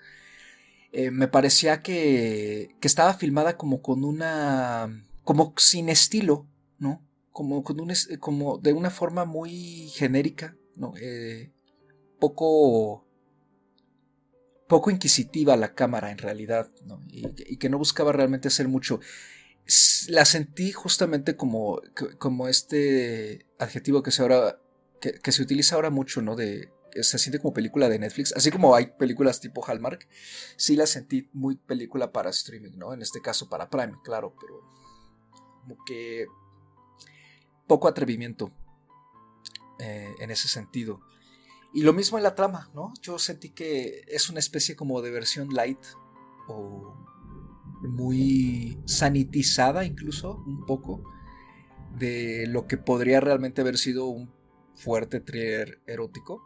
Eh, 0.93 1.11
me 1.11 1.29
parecía 1.29 1.83
que, 1.83 2.77
que, 2.81 2.89
estaba 2.89 3.15
filmada 3.15 3.57
como 3.57 3.83
con 3.83 4.05
una. 4.05 5.07
como 5.25 5.53
sin 5.59 5.91
estilo, 5.91 6.47
¿no? 6.79 7.07
Como, 7.33 7.63
con 7.65 7.81
un, 7.81 7.93
como 8.19 8.59
de 8.59 8.73
una 8.73 8.91
forma 8.91 9.27
muy 9.27 9.89
genérica, 9.91 10.57
¿no? 10.77 10.95
Eh, 11.01 11.51
poco 12.19 13.07
poco 14.73 14.91
inquisitiva 14.91 15.55
la 15.55 15.75
cámara 15.75 16.11
en 16.11 16.17
realidad, 16.17 16.71
y, 17.11 17.59
que 17.59 17.69
no 17.69 17.77
buscaba 17.77 18.11
realmente 18.11 18.49
hacer 18.49 18.69
mucho. 18.69 19.01
La 20.09 20.25
sentí 20.25 20.73
justamente 20.73 21.37
como, 21.37 21.83
como 22.19 22.49
este 22.49 23.45
adjetivo 23.59 24.03
que 24.03 24.11
se, 24.11 24.23
ahora, 24.23 24.59
que, 24.99 25.31
se 25.31 25.43
utiliza 25.43 25.75
ahora 25.75 25.91
mucho, 25.91 26.23
¿no? 26.23 26.37
De, 26.37 26.73
se 27.03 27.19
siente 27.19 27.39
como 27.39 27.53
película 27.53 27.91
de 27.91 27.99
Netflix, 27.99 28.33
así 28.35 28.51
como 28.51 28.75
hay 28.75 28.87
películas 28.99 29.41
tipo 29.41 29.63
Hallmark, 29.63 30.09
sí 30.57 30.75
la 30.75 30.87
sentí 30.87 31.29
muy 31.35 31.57
película 31.57 32.11
para 32.11 32.31
streaming, 32.31 32.73
¿no? 32.77 32.95
En 32.95 33.03
este 33.03 33.21
caso 33.21 33.51
para 33.51 33.69
Prime, 33.69 33.99
claro, 34.03 34.35
pero 34.41 34.59
como 35.61 35.85
que 35.85 36.25
poco 37.67 37.89
atrevimiento 37.89 38.51
eh, 39.81 40.15
en 40.19 40.31
ese 40.31 40.49
sentido. 40.49 41.03
Y 41.75 41.83
lo 41.83 41.93
mismo 41.93 42.19
en 42.19 42.25
la 42.25 42.35
trama, 42.35 42.71
¿no? 42.75 42.93
Yo 43.01 43.19
sentí 43.19 43.51
que 43.51 44.05
es 44.07 44.29
una 44.29 44.41
especie 44.41 44.77
como 44.77 45.01
de 45.01 45.11
versión 45.11 45.49
light 45.55 45.79
o 46.49 47.03
muy 47.89 48.79
sanitizada 48.87 49.85
incluso 49.85 50.43
un 50.47 50.65
poco 50.67 51.03
de 51.99 52.47
lo 52.47 52.67
que 52.67 52.79
podría 52.79 53.21
realmente 53.21 53.61
haber 53.61 53.79
sido 53.79 54.07
un 54.07 54.33
fuerte 54.75 55.21
thriller 55.21 55.83
erótico 55.87 56.43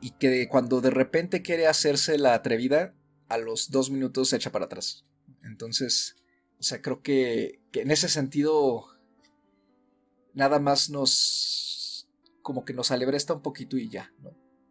y 0.00 0.12
que 0.12 0.48
cuando 0.48 0.80
de 0.80 0.90
repente 0.90 1.42
quiere 1.42 1.66
hacerse 1.66 2.18
la 2.18 2.34
atrevida 2.34 2.94
a 3.28 3.38
los 3.38 3.70
dos 3.70 3.90
minutos 3.90 4.30
se 4.30 4.36
echa 4.36 4.50
para 4.50 4.64
atrás 4.64 5.04
entonces 5.44 6.16
o 6.58 6.62
sea 6.62 6.82
creo 6.82 7.02
que, 7.02 7.60
que 7.70 7.82
en 7.82 7.90
ese 7.90 8.08
sentido 8.08 8.86
nada 10.34 10.58
más 10.58 10.90
nos 10.90 11.67
como 12.48 12.64
que 12.64 12.72
nos 12.72 12.90
alebresta 12.90 13.34
un 13.34 13.42
poquito 13.42 13.76
y 13.76 13.90
ya, 13.90 14.10
¿no? 14.20 14.30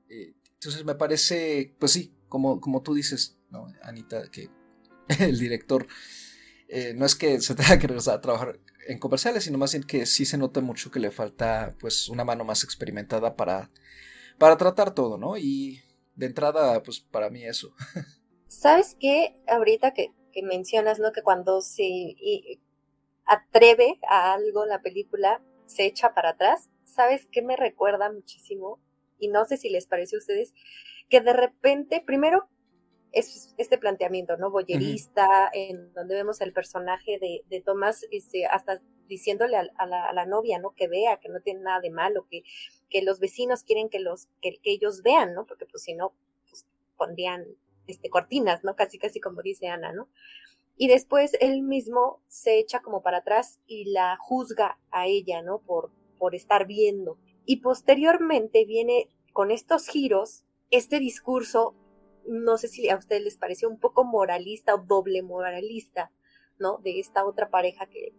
Eh, 0.10 0.34
entonces 0.56 0.84
me 0.84 0.96
parece, 0.96 1.76
pues 1.78 1.92
sí, 1.92 2.12
como, 2.28 2.60
como 2.60 2.82
tú 2.82 2.96
dices, 2.96 3.38
¿no, 3.52 3.68
Anita? 3.84 4.32
Que 4.32 4.50
el 5.20 5.38
director 5.38 5.86
eh, 6.70 6.96
no 6.96 7.06
es 7.06 7.14
que 7.14 7.40
se 7.40 7.54
tenga 7.56 7.78
que 7.78 7.86
regresar 7.86 8.16
a 8.16 8.22
trabajar 8.22 8.60
en 8.88 8.98
comerciales, 8.98 9.44
sino 9.44 9.60
más 9.60 9.74
bien 9.74 9.84
que 9.84 10.08
sí 10.08 10.26
se 10.26 10.40
nota 10.40 10.60
mucho 10.60 10.90
que 10.90 11.00
le 11.00 11.12
falta 11.12 11.76
pues 11.80 12.10
una 12.10 12.24
mano 12.24 12.44
más 12.44 12.64
experimentada 12.64 13.36
para, 13.36 13.70
para 14.40 14.58
tratar 14.58 14.96
todo, 14.96 15.20
¿no? 15.20 15.38
Y 15.38 15.84
de 16.16 16.26
entrada, 16.26 16.82
pues 16.82 17.00
para 17.00 17.30
mí 17.30 17.46
eso. 17.46 17.76
¿Sabes 18.48 18.98
qué? 19.00 19.36
Ahorita 19.48 19.94
que, 19.94 20.16
que 20.34 20.42
mencionas, 20.42 20.98
¿no? 20.98 21.12
Que 21.12 21.22
cuando 21.22 21.62
se 21.62 22.16
atreve 23.24 24.00
a 24.10 24.34
algo 24.34 24.66
la 24.66 24.82
película, 24.82 25.44
se 25.68 25.86
echa 25.86 26.16
para 26.16 26.30
atrás. 26.30 26.72
¿Sabes 26.88 27.28
qué 27.32 27.42
me 27.42 27.56
recuerda 27.56 28.12
muchísimo? 28.12 28.80
Y 29.20 29.28
no 29.28 29.46
sé 29.46 29.58
si 29.58 29.70
les 29.70 29.86
parece 29.88 30.16
a 30.16 30.20
ustedes, 30.20 30.54
que 31.10 31.22
de 31.22 31.34
repente, 31.34 32.02
primero, 32.06 32.48
es 33.12 33.54
este 33.58 33.78
planteamiento, 33.78 34.38
¿no? 34.38 34.52
Boyerista, 34.52 35.50
en 35.54 35.94
donde 35.94 36.16
vemos 36.16 36.42
el 36.42 36.54
personaje 36.54 37.18
de, 37.20 37.44
de 37.50 37.62
Tomás, 37.62 38.06
este, 38.12 38.46
hasta 38.46 38.82
diciéndole 39.08 39.58
a, 39.58 39.86
la, 39.86 40.26
novia, 40.26 40.60
¿no? 40.60 40.72
Que 40.72 40.88
vea, 40.88 41.18
que 41.18 41.30
no 41.30 41.40
tiene 41.42 41.62
nada 41.62 41.80
de 41.80 41.90
malo, 41.90 42.28
que, 42.30 42.44
que 42.90 43.02
los 43.02 43.20
vecinos 43.20 43.64
quieren 43.64 43.90
que 43.90 44.00
los, 44.00 44.28
que, 44.42 44.60
ellos 44.64 45.02
vean, 45.02 45.34
¿no? 45.34 45.46
Porque 45.46 45.66
pues 45.66 45.84
si 45.84 45.94
no, 45.94 46.14
pues 46.50 46.66
pondrían 46.98 47.46
este, 47.88 48.10
cortinas, 48.10 48.64
¿no? 48.64 48.76
Casi, 48.76 48.98
casi 48.98 49.20
como 49.20 49.42
dice 49.42 49.68
Ana, 49.68 49.94
¿no? 49.94 50.10
Y 50.76 50.88
después 50.88 51.36
él 51.40 51.64
mismo 51.64 52.22
se 52.28 52.60
echa 52.60 52.82
como 52.82 53.02
para 53.02 53.20
atrás 53.20 53.60
y 53.66 53.86
la 53.86 54.18
juzga 54.18 54.78
a 54.92 55.08
ella, 55.08 55.42
¿no? 55.42 55.60
Por, 55.60 55.92
por 56.18 56.36
estar 56.36 56.68
viendo. 56.68 57.18
Y 57.46 57.58
posteriormente 57.58 58.66
viene 58.66 59.10
con 59.34 59.52
estos 59.52 59.88
giros 59.88 60.44
este 60.72 61.00
discurso, 61.00 61.76
no 62.28 62.58
sé 62.58 62.68
si 62.68 62.90
a 62.90 62.98
ustedes 62.98 63.24
les 63.24 63.38
pareció 63.38 63.70
un 63.70 63.80
poco 63.80 64.04
moralista 64.04 64.76
o 64.76 64.80
doble 64.80 65.22
moralista, 65.22 66.12
¿no? 66.60 66.80
De 66.80 67.00
esta 67.00 67.26
otra 67.26 67.50
pareja 67.50 67.86
que, 67.88 68.14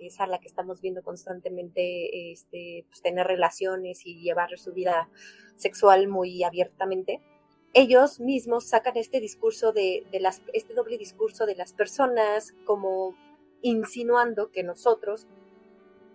es 0.00 0.20
a 0.20 0.28
la 0.28 0.38
que 0.38 0.46
estamos 0.46 0.80
viendo 0.80 1.02
constantemente 1.02 2.30
este, 2.32 2.86
pues, 2.88 3.02
tener 3.02 3.26
relaciones 3.26 4.06
y 4.06 4.20
llevar 4.20 4.56
su 4.56 4.72
vida 4.72 5.10
sexual 5.56 6.06
muy 6.06 6.44
abiertamente. 6.44 7.20
Ellos 7.74 8.20
mismos 8.20 8.64
sacan 8.68 8.96
este 8.96 9.20
discurso 9.20 9.72
de, 9.72 10.06
este 10.52 10.74
doble 10.74 10.98
discurso 10.98 11.46
de 11.46 11.56
las 11.56 11.72
personas 11.72 12.54
como 12.64 13.14
insinuando 13.60 14.50
que 14.50 14.62
nosotros 14.62 15.26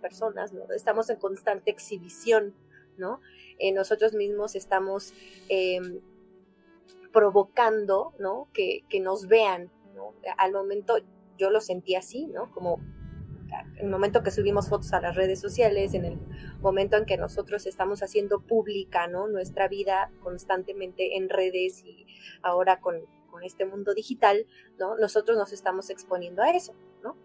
personas, 0.04 0.52
¿no? 0.52 0.70
Estamos 0.76 1.08
en 1.08 1.16
constante 1.16 1.70
exhibición, 1.70 2.54
¿no? 2.98 3.22
Eh, 3.58 3.72
nosotros 3.72 4.12
mismos 4.12 4.54
estamos 4.54 5.14
em, 5.48 6.00
provocando, 7.10 8.12
¿no? 8.18 8.48
Que, 8.52 8.84
nos 9.00 9.28
vean, 9.28 9.70
¿no? 9.94 10.12
Al 10.36 10.52
momento 10.52 10.98
yo 11.38 11.48
lo 11.48 11.62
sentí 11.62 11.94
así, 11.94 12.26
¿no? 12.26 12.52
Como 12.52 12.80
el 13.78 13.88
momento 13.88 14.22
que 14.22 14.30
subimos 14.30 14.68
fotos 14.68 14.92
a 14.92 15.00
las 15.00 15.16
redes 15.16 15.40
sociales, 15.40 15.94
en 15.94 16.04
el 16.04 16.18
momento 16.60 16.98
en 16.98 17.06
que 17.06 17.16
nosotros 17.16 17.64
estamos 17.64 18.02
haciendo 18.02 18.40
pública 18.40 19.06
¿no? 19.06 19.28
nuestra 19.28 19.68
vida 19.68 20.10
constantemente 20.22 21.16
en 21.16 21.28
redes 21.28 21.84
y 21.84 22.04
ahora 22.42 22.80
con, 22.80 22.96
con 23.30 23.44
este 23.44 23.64
mundo 23.64 23.94
digital, 23.94 24.44
¿no? 24.76 24.96
nosotros 24.96 25.38
nos 25.38 25.52
estamos 25.52 25.88
exponiendo 25.88 26.42
a 26.42 26.50
eso. 26.50 26.74
¿no? 27.04 27.16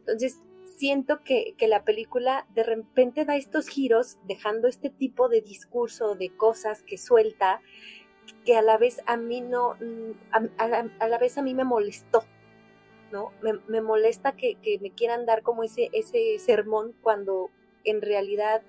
Entonces, 0.00 0.40
siento 0.80 1.22
que, 1.22 1.54
que, 1.58 1.68
la 1.68 1.84
película 1.84 2.46
de 2.54 2.62
repente 2.62 3.26
da 3.26 3.36
estos 3.36 3.68
giros, 3.68 4.18
dejando 4.26 4.66
este 4.66 4.88
tipo 4.88 5.28
de 5.28 5.42
discurso, 5.42 6.14
de 6.14 6.34
cosas 6.34 6.82
que 6.82 6.96
suelta, 6.96 7.60
que 8.46 8.56
a 8.56 8.62
la 8.62 8.78
vez 8.78 9.02
a 9.04 9.18
mí 9.18 9.42
no, 9.42 9.76
a, 10.32 10.68
la, 10.68 10.90
a 10.98 11.08
la, 11.08 11.18
vez 11.18 11.36
a 11.36 11.42
mí 11.42 11.52
me 11.52 11.64
molestó, 11.64 12.24
¿no? 13.12 13.30
Me, 13.42 13.60
me 13.68 13.82
molesta 13.82 14.32
que, 14.32 14.54
que, 14.54 14.78
me 14.78 14.90
quieran 14.90 15.26
dar 15.26 15.42
como 15.42 15.64
ese, 15.64 15.90
ese 15.92 16.38
sermón 16.38 16.94
cuando 17.02 17.50
en 17.84 18.00
realidad 18.00 18.62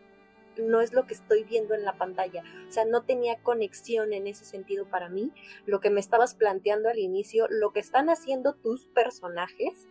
no 0.57 0.81
es 0.81 0.91
lo 0.91 1.07
que 1.07 1.13
estoy 1.13 1.45
viendo 1.45 1.75
en 1.75 1.85
la 1.85 1.97
pantalla. 1.97 2.43
O 2.67 2.71
sea, 2.73 2.83
no 2.83 3.03
tenía 3.03 3.37
conexión 3.41 4.11
en 4.11 4.27
ese 4.27 4.43
sentido 4.43 4.85
para 4.85 5.07
mí. 5.07 5.31
Lo 5.65 5.79
que 5.79 5.89
me 5.89 6.01
estabas 6.01 6.35
planteando 6.35 6.89
al 6.89 6.99
inicio, 6.99 7.47
lo 7.49 7.71
que 7.71 7.79
están 7.79 8.09
haciendo 8.09 8.53
tus 8.53 8.85
personajes 8.87 9.87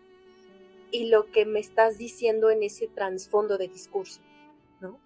y 0.91 1.09
lo 1.09 1.31
que 1.31 1.47
me 1.47 1.61
estás 1.61 1.99
diciendo 1.99 2.51
en 2.51 2.63
ese 2.63 2.89
trasfondo 2.89 3.59
de 3.59 3.69
discurso, 3.69 4.21
¿no? 4.81 4.99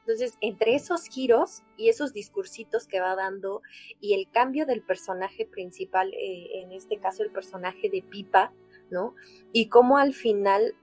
Entonces, 0.00 0.36
entre 0.40 0.74
esos 0.74 1.06
giros 1.06 1.62
y 1.78 1.88
esos 1.88 2.12
discursitos 2.12 2.86
que 2.86 3.00
va 3.00 3.14
dando 3.16 3.62
y 4.00 4.14
el 4.14 4.28
cambio 4.30 4.66
del 4.66 4.82
personaje 4.82 5.46
principal, 5.46 6.12
eh, 6.12 6.62
en 6.62 6.72
este 6.72 6.98
caso 6.98 7.22
el 7.22 7.30
personaje 7.30 7.88
de 7.88 8.02
Pipa, 8.02 8.52
¿no? 8.90 9.14
Y 9.52 9.68
cómo 9.68 9.96
al 9.96 10.12
final 10.12 10.74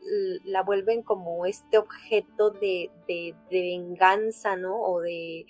la 0.43 0.63
vuelven 0.63 1.03
como 1.03 1.45
este 1.45 1.77
objeto 1.77 2.49
de, 2.49 2.89
de, 3.07 3.35
de 3.51 3.61
venganza, 3.61 4.55
¿no? 4.55 4.81
O 4.81 5.01
de, 5.01 5.45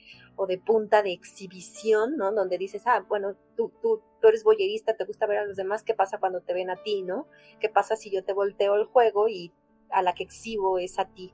de 0.48 0.58
punta 0.58 1.04
de 1.04 1.12
exhibición, 1.12 2.18
¿no? 2.18 2.32
Donde 2.32 2.58
dices, 2.58 2.84
ah, 2.86 3.06
bueno, 3.08 3.36
tú, 3.56 3.72
tú, 3.82 4.02
tú 4.22 4.28
eres 4.28 4.44
boyerista, 4.44 4.96
te 4.96 5.06
gusta 5.06 5.28
ver 5.28 5.40
a 5.40 5.46
los 5.46 5.58
demás, 5.58 5.84
¿qué 5.84 5.94
pasa 5.94 6.20
cuando 6.20 6.42
te 6.42 6.54
ven 6.54 6.70
a 6.70 6.82
ti, 6.82 7.02
¿no? 7.02 7.28
¿Qué 7.60 7.70
pasa 7.70 7.96
si 7.96 8.10
yo 8.10 8.24
te 8.24 8.34
volteo 8.34 8.76
el 8.76 8.86
juego 8.86 9.28
y 9.30 9.52
a 9.90 10.02
la 10.02 10.14
que 10.14 10.24
exhibo 10.24 10.80
es 10.80 11.00
a 11.00 11.06
ti? 11.06 11.34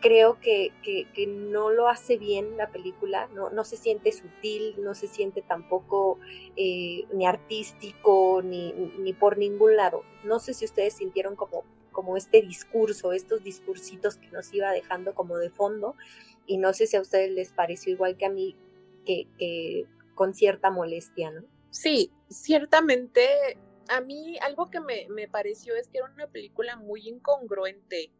Creo 0.00 0.40
que, 0.40 0.72
que, 0.82 1.08
que 1.12 1.26
no 1.26 1.68
lo 1.70 1.88
hace 1.88 2.16
bien 2.16 2.56
la 2.56 2.70
película, 2.70 3.28
no, 3.34 3.50
no 3.50 3.64
se 3.64 3.76
siente 3.76 4.12
sutil, 4.12 4.76
no 4.82 4.94
se 4.94 5.08
siente 5.08 5.42
tampoco 5.42 6.18
eh, 6.56 7.04
ni 7.12 7.26
artístico, 7.26 8.40
ni, 8.42 8.72
ni 8.72 9.12
por 9.12 9.36
ningún 9.36 9.76
lado. 9.76 10.02
No 10.24 10.38
sé 10.38 10.54
si 10.54 10.64
ustedes 10.64 10.94
sintieron 10.94 11.36
como, 11.36 11.64
como 11.92 12.16
este 12.16 12.40
discurso, 12.40 13.12
estos 13.12 13.42
discursitos 13.42 14.16
que 14.16 14.30
nos 14.30 14.52
iba 14.54 14.70
dejando 14.70 15.14
como 15.14 15.36
de 15.36 15.50
fondo, 15.50 15.96
y 16.50 16.56
no 16.56 16.72
sé 16.72 16.88
si 16.88 16.96
a 16.96 17.00
ustedes 17.00 17.30
les 17.30 17.52
pareció 17.52 17.92
igual 17.92 18.16
que 18.16 18.26
a 18.26 18.28
mí, 18.28 18.56
que, 19.06 19.86
con 20.16 20.34
cierta 20.34 20.68
molestia, 20.68 21.30
¿no? 21.30 21.44
Sí, 21.70 22.10
ciertamente 22.28 23.56
a 23.88 24.00
mí 24.00 24.36
algo 24.40 24.68
que 24.68 24.80
me, 24.80 25.06
me, 25.10 25.28
pareció 25.28 25.76
es 25.76 25.86
que 25.86 25.98
era 25.98 26.10
una 26.12 26.26
película 26.26 26.74
muy 26.74 27.06
incongruente. 27.06 28.10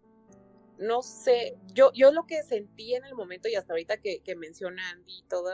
No 0.79 1.03
sé, 1.03 1.57
yo, 1.75 1.91
yo 1.93 2.13
lo 2.13 2.25
que 2.25 2.45
sentí 2.45 2.95
en 2.95 3.05
el 3.05 3.17
momento 3.17 3.49
y 3.49 3.57
hasta 3.57 3.73
ahorita 3.73 3.97
que, 3.97 4.21
que 4.21 4.37
menciona 4.37 4.89
Andy 4.91 5.25
todo 5.29 5.51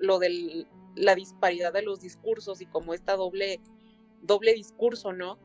lo 0.00 0.20
de 0.20 0.68
la 0.94 1.16
disparidad 1.16 1.72
de 1.72 1.82
los 1.82 2.00
discursos 2.00 2.60
y 2.60 2.66
como 2.66 2.94
esta 2.94 3.16
doble, 3.16 3.60
doble 4.22 4.54
discurso, 4.54 5.12
¿no? 5.12 5.40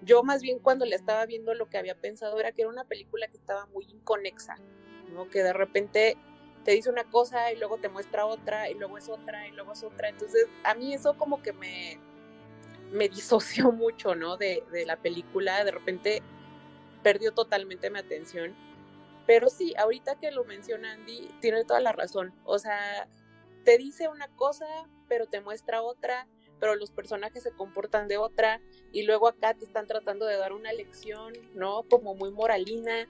Yo 0.00 0.22
más 0.22 0.40
bien 0.40 0.58
cuando 0.58 0.86
le 0.86 0.96
estaba 0.96 1.26
viendo 1.26 1.52
lo 1.52 1.68
que 1.68 1.76
había 1.76 2.00
pensado 2.00 2.40
era 2.40 2.52
que 2.52 2.62
era 2.62 2.70
una 2.70 2.84
película 2.84 3.28
que 3.28 3.36
estaba 3.36 3.66
muy 3.66 3.84
inconexa, 3.84 4.56
¿no? 5.14 5.28
Que 5.28 5.42
de 5.42 5.52
repente 5.52 6.16
te 6.64 6.72
dice 6.72 6.90
una 6.90 7.04
cosa 7.04 7.52
y 7.52 7.56
luego 7.56 7.78
te 7.78 7.88
muestra 7.88 8.26
otra 8.26 8.70
y 8.70 8.74
luego 8.74 8.98
es 8.98 9.08
otra 9.08 9.46
y 9.46 9.52
luego 9.52 9.72
es 9.72 9.82
otra. 9.82 10.08
Entonces, 10.08 10.46
a 10.64 10.74
mí 10.74 10.94
eso 10.94 11.16
como 11.16 11.42
que 11.42 11.52
me, 11.52 11.98
me 12.90 13.08
disoció 13.10 13.72
mucho, 13.72 14.14
¿no? 14.14 14.36
De, 14.36 14.64
de 14.72 14.84
la 14.86 14.96
película, 14.96 15.64
de 15.64 15.70
repente 15.70 16.22
perdió 17.02 17.32
totalmente 17.32 17.90
mi 17.90 17.98
atención. 17.98 18.54
Pero 19.26 19.48
sí, 19.48 19.74
ahorita 19.78 20.16
que 20.16 20.30
lo 20.30 20.44
menciona 20.44 20.92
Andy, 20.92 21.30
tiene 21.40 21.64
toda 21.64 21.80
la 21.80 21.92
razón. 21.92 22.34
O 22.44 22.58
sea, 22.58 23.08
te 23.64 23.78
dice 23.78 24.08
una 24.08 24.28
cosa, 24.28 24.66
pero 25.08 25.26
te 25.26 25.40
muestra 25.40 25.82
otra, 25.82 26.26
pero 26.60 26.76
los 26.76 26.90
personajes 26.90 27.42
se 27.42 27.52
comportan 27.52 28.08
de 28.08 28.18
otra, 28.18 28.60
y 28.92 29.02
luego 29.02 29.28
acá 29.28 29.54
te 29.54 29.64
están 29.64 29.86
tratando 29.86 30.26
de 30.26 30.36
dar 30.36 30.52
una 30.52 30.72
lección, 30.72 31.32
¿no? 31.54 31.82
Como 31.84 32.14
muy 32.14 32.30
moralina, 32.30 33.08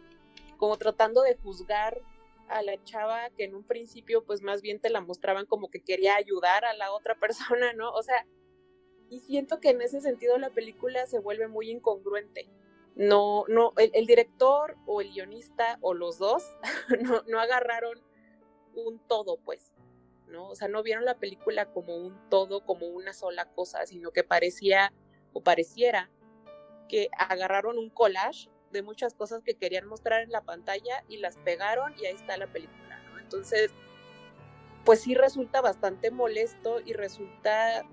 como 0.56 0.76
tratando 0.76 1.22
de 1.22 1.36
juzgar 1.36 2.00
a 2.48 2.62
la 2.62 2.82
chava 2.84 3.30
que 3.30 3.44
en 3.44 3.54
un 3.54 3.64
principio 3.64 4.24
pues 4.24 4.42
más 4.42 4.62
bien 4.62 4.80
te 4.80 4.90
la 4.90 5.00
mostraban 5.00 5.46
como 5.46 5.70
que 5.70 5.82
quería 5.82 6.16
ayudar 6.16 6.64
a 6.64 6.74
la 6.74 6.92
otra 6.92 7.14
persona, 7.20 7.72
¿no? 7.72 7.90
O 7.92 8.02
sea, 8.02 8.26
y 9.08 9.20
siento 9.20 9.60
que 9.60 9.70
en 9.70 9.80
ese 9.80 10.00
sentido 10.00 10.38
la 10.38 10.50
película 10.50 11.06
se 11.06 11.18
vuelve 11.18 11.48
muy 11.48 11.70
incongruente. 11.70 12.48
No, 12.96 13.44
no, 13.48 13.72
el, 13.76 14.06
director 14.06 14.76
o 14.86 15.00
el 15.00 15.12
guionista 15.12 15.78
o 15.80 15.94
los 15.94 16.18
dos 16.18 16.44
no, 17.02 17.22
no 17.26 17.40
agarraron 17.40 18.00
un 18.74 19.00
todo, 19.00 19.36
pues, 19.38 19.72
¿no? 20.28 20.48
O 20.48 20.54
sea, 20.54 20.68
no 20.68 20.82
vieron 20.84 21.04
la 21.04 21.18
película 21.18 21.72
como 21.72 21.96
un 21.96 22.16
todo, 22.30 22.64
como 22.64 22.86
una 22.86 23.12
sola 23.12 23.46
cosa, 23.52 23.84
sino 23.86 24.12
que 24.12 24.22
parecía 24.22 24.92
o 25.32 25.42
pareciera 25.42 26.08
que 26.88 27.08
agarraron 27.18 27.78
un 27.78 27.90
collage 27.90 28.48
de 28.74 28.82
muchas 28.82 29.14
cosas 29.14 29.42
que 29.42 29.54
querían 29.54 29.86
mostrar 29.86 30.22
en 30.22 30.30
la 30.30 30.42
pantalla 30.42 31.04
y 31.08 31.16
las 31.16 31.38
pegaron 31.38 31.94
y 31.98 32.04
ahí 32.04 32.14
está 32.14 32.36
la 32.36 32.48
película. 32.48 33.00
Entonces, 33.22 33.70
pues 34.84 35.00
sí 35.00 35.14
resulta 35.14 35.62
bastante 35.62 36.10
molesto 36.10 36.80
y 36.84 36.92
resulta, 36.92 37.86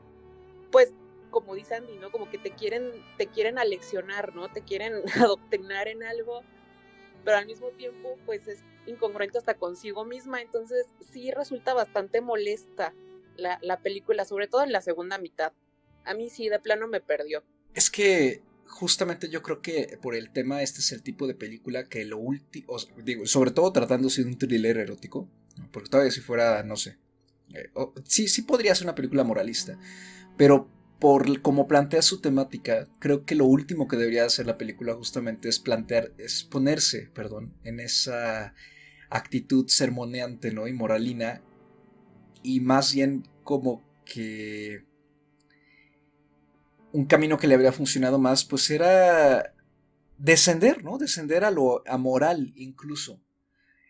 pues, 0.72 0.94
como 1.30 1.56
dice 1.56 1.76
Andy, 1.76 1.98
¿no? 1.98 2.12
Como 2.12 2.30
que 2.30 2.38
te 2.38 2.52
quieren, 2.52 2.92
te 3.18 3.28
quieren 3.28 3.58
aleccionar, 3.58 4.36
¿no? 4.36 4.52
Te 4.52 4.62
quieren 4.64 4.96
adoctrinar 5.22 5.88
en 5.88 6.04
algo, 6.04 6.42
pero 7.24 7.38
al 7.38 7.46
mismo 7.46 7.70
tiempo, 7.70 8.18
pues 8.26 8.48
es 8.48 8.60
incongruente 8.88 9.38
hasta 9.38 9.54
consigo 9.54 10.04
misma, 10.04 10.42
entonces 10.42 10.88
sí 11.14 11.32
resulta 11.32 11.74
bastante 11.74 12.20
molesta 12.20 12.94
la 13.38 13.80
película, 13.80 14.26
sobre 14.26 14.48
todo 14.48 14.64
en 14.64 14.72
la 14.72 14.82
segunda 14.82 15.18
mitad. 15.18 15.54
A 16.04 16.14
mí 16.14 16.30
sí, 16.30 16.50
de 16.50 16.60
plano 16.60 16.88
me 16.88 17.02
perdió. 17.02 17.44
Es 17.74 17.90
que 17.90 18.42
justamente 18.72 19.30
yo 19.30 19.44
creo 19.44 19.62
que 19.62 20.00
por 20.02 20.16
el 20.16 20.32
tema 20.32 20.62
este 20.64 20.80
es 20.80 20.92
el 20.92 21.04
tipo 21.04 21.28
de 21.28 21.36
película 21.36 21.88
que 21.88 22.06
lo 22.06 22.18
último, 22.18 22.76
digo, 23.04 23.26
sobre 23.26 23.52
todo 23.52 23.72
tratándose 23.72 24.24
de 24.24 24.30
un 24.30 24.38
thriller 24.38 24.78
erótico, 24.78 25.30
porque 25.72 25.90
todavía 25.90 26.12
si 26.12 26.22
fuera, 26.22 26.64
no 26.64 26.76
sé, 26.78 26.98
eh, 27.54 27.70
sí, 28.06 28.28
sí 28.28 28.42
podría 28.44 28.74
ser 28.74 28.88
una 28.88 28.96
película 28.96 29.24
moralista, 29.24 29.78
pero 30.38 30.70
por 31.00 31.42
como 31.42 31.68
plantea 31.68 32.02
su 32.02 32.22
temática, 32.22 32.88
creo 33.00 33.26
que 33.26 33.36
lo 33.36 33.46
último 33.46 33.88
que 33.88 33.98
debería 33.98 34.26
hacer 34.26 34.46
la 34.46 34.58
película 34.58 34.94
justamente 34.96 35.50
es 35.50 35.60
plantear, 35.60 36.14
es 36.18 36.44
ponerse, 36.44 37.10
perdón, 37.14 37.54
en 37.64 37.80
esa 37.80 38.54
actitud 39.10 39.68
sermoneante, 39.68 40.52
¿no? 40.52 40.68
Y 40.68 40.74
moralina, 40.74 41.42
y 42.42 42.62
más 42.62 42.94
bien 42.94 43.28
como 43.44 43.84
que 44.06 44.86
un 46.94 47.06
camino 47.06 47.38
que 47.38 47.48
le 47.48 47.56
habría 47.56 47.72
funcionado 47.72 48.20
más, 48.20 48.46
pues 48.46 48.70
era 48.70 49.54
descender, 50.18 50.84
¿no? 50.84 50.98
Descender 50.98 51.44
a 51.44 51.52
lo 51.52 51.84
amoral 51.88 52.54
incluso, 52.56 53.22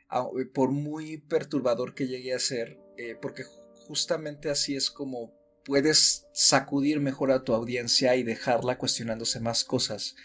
a, 0.10 0.26
por 0.54 0.72
muy 0.72 1.18
perturbador 1.18 1.94
que 1.94 2.08
llegue 2.08 2.34
a 2.34 2.40
ser, 2.40 2.80
eh, 2.98 3.16
porque 3.22 3.44
justamente 3.88 4.50
así 4.50 4.76
es 4.76 4.90
como 4.90 5.34
puedes 5.66 6.28
sacudir 6.34 7.00
mejor 7.00 7.32
a 7.32 7.44
tu 7.44 7.54
audiencia 7.54 8.16
y 8.16 8.24
dejarla 8.24 8.78
cuestionándose 8.78 9.40
más 9.40 9.64
cosas, 9.64 10.16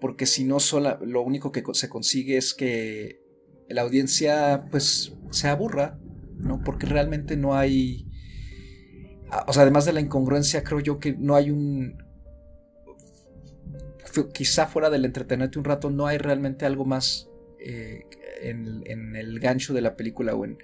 porque 0.00 0.26
si 0.26 0.44
no, 0.44 0.58
sola, 0.60 0.98
lo 1.02 1.22
único 1.22 1.52
que 1.52 1.62
se 1.74 1.88
consigue 1.88 2.36
es 2.36 2.54
que 2.54 3.22
la 3.68 3.82
audiencia 3.82 4.66
pues 4.70 5.12
se 5.30 5.48
aburra, 5.48 5.98
¿no? 6.36 6.62
Porque 6.64 6.86
realmente 6.86 7.36
no 7.36 7.54
hay 7.54 8.11
o 9.46 9.52
sea, 9.52 9.62
además 9.62 9.84
de 9.84 9.92
la 9.92 10.00
incongruencia, 10.00 10.62
creo 10.62 10.80
yo 10.80 10.98
que 10.98 11.12
no 11.12 11.34
hay 11.34 11.50
un... 11.50 12.02
Quizá 14.34 14.66
fuera 14.66 14.90
del 14.90 15.06
entretenerte 15.06 15.58
un 15.58 15.64
rato, 15.64 15.88
no 15.88 16.06
hay 16.06 16.18
realmente 16.18 16.66
algo 16.66 16.84
más 16.84 17.30
eh, 17.58 18.04
en, 18.42 18.82
en, 18.84 19.16
el 19.16 19.40
gancho 19.40 19.72
de 19.72 19.80
la 19.80 19.96
película 19.96 20.34
o 20.34 20.44
en, 20.44 20.58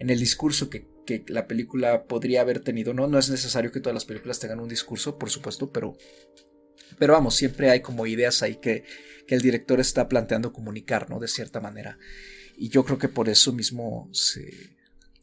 en 0.00 0.10
el 0.10 0.18
discurso 0.18 0.68
que, 0.68 0.88
que, 1.06 1.24
la 1.28 1.46
película 1.46 2.04
podría 2.04 2.40
haber 2.40 2.60
tenido. 2.60 2.92
¿no? 2.92 3.06
no 3.06 3.18
es 3.18 3.30
necesario 3.30 3.70
que 3.70 3.78
todas 3.78 3.94
las 3.94 4.06
películas 4.06 4.40
tengan 4.40 4.58
un 4.58 4.68
discurso, 4.68 5.18
por 5.18 5.30
supuesto, 5.30 5.70
pero, 5.70 5.96
pero 6.98 7.12
vamos, 7.12 7.36
siempre 7.36 7.70
hay 7.70 7.80
como 7.80 8.06
ideas 8.06 8.42
ahí 8.42 8.56
que, 8.56 8.82
que 9.28 9.36
el 9.36 9.40
director 9.40 9.78
está 9.78 10.08
planteando 10.08 10.52
comunicar, 10.52 11.08
¿no? 11.08 11.20
De 11.20 11.28
cierta 11.28 11.60
manera. 11.60 11.96
Y 12.56 12.70
yo 12.70 12.84
creo 12.84 12.98
que 12.98 13.08
por 13.08 13.28
eso 13.28 13.52
mismo 13.52 14.08
se, 14.12 14.79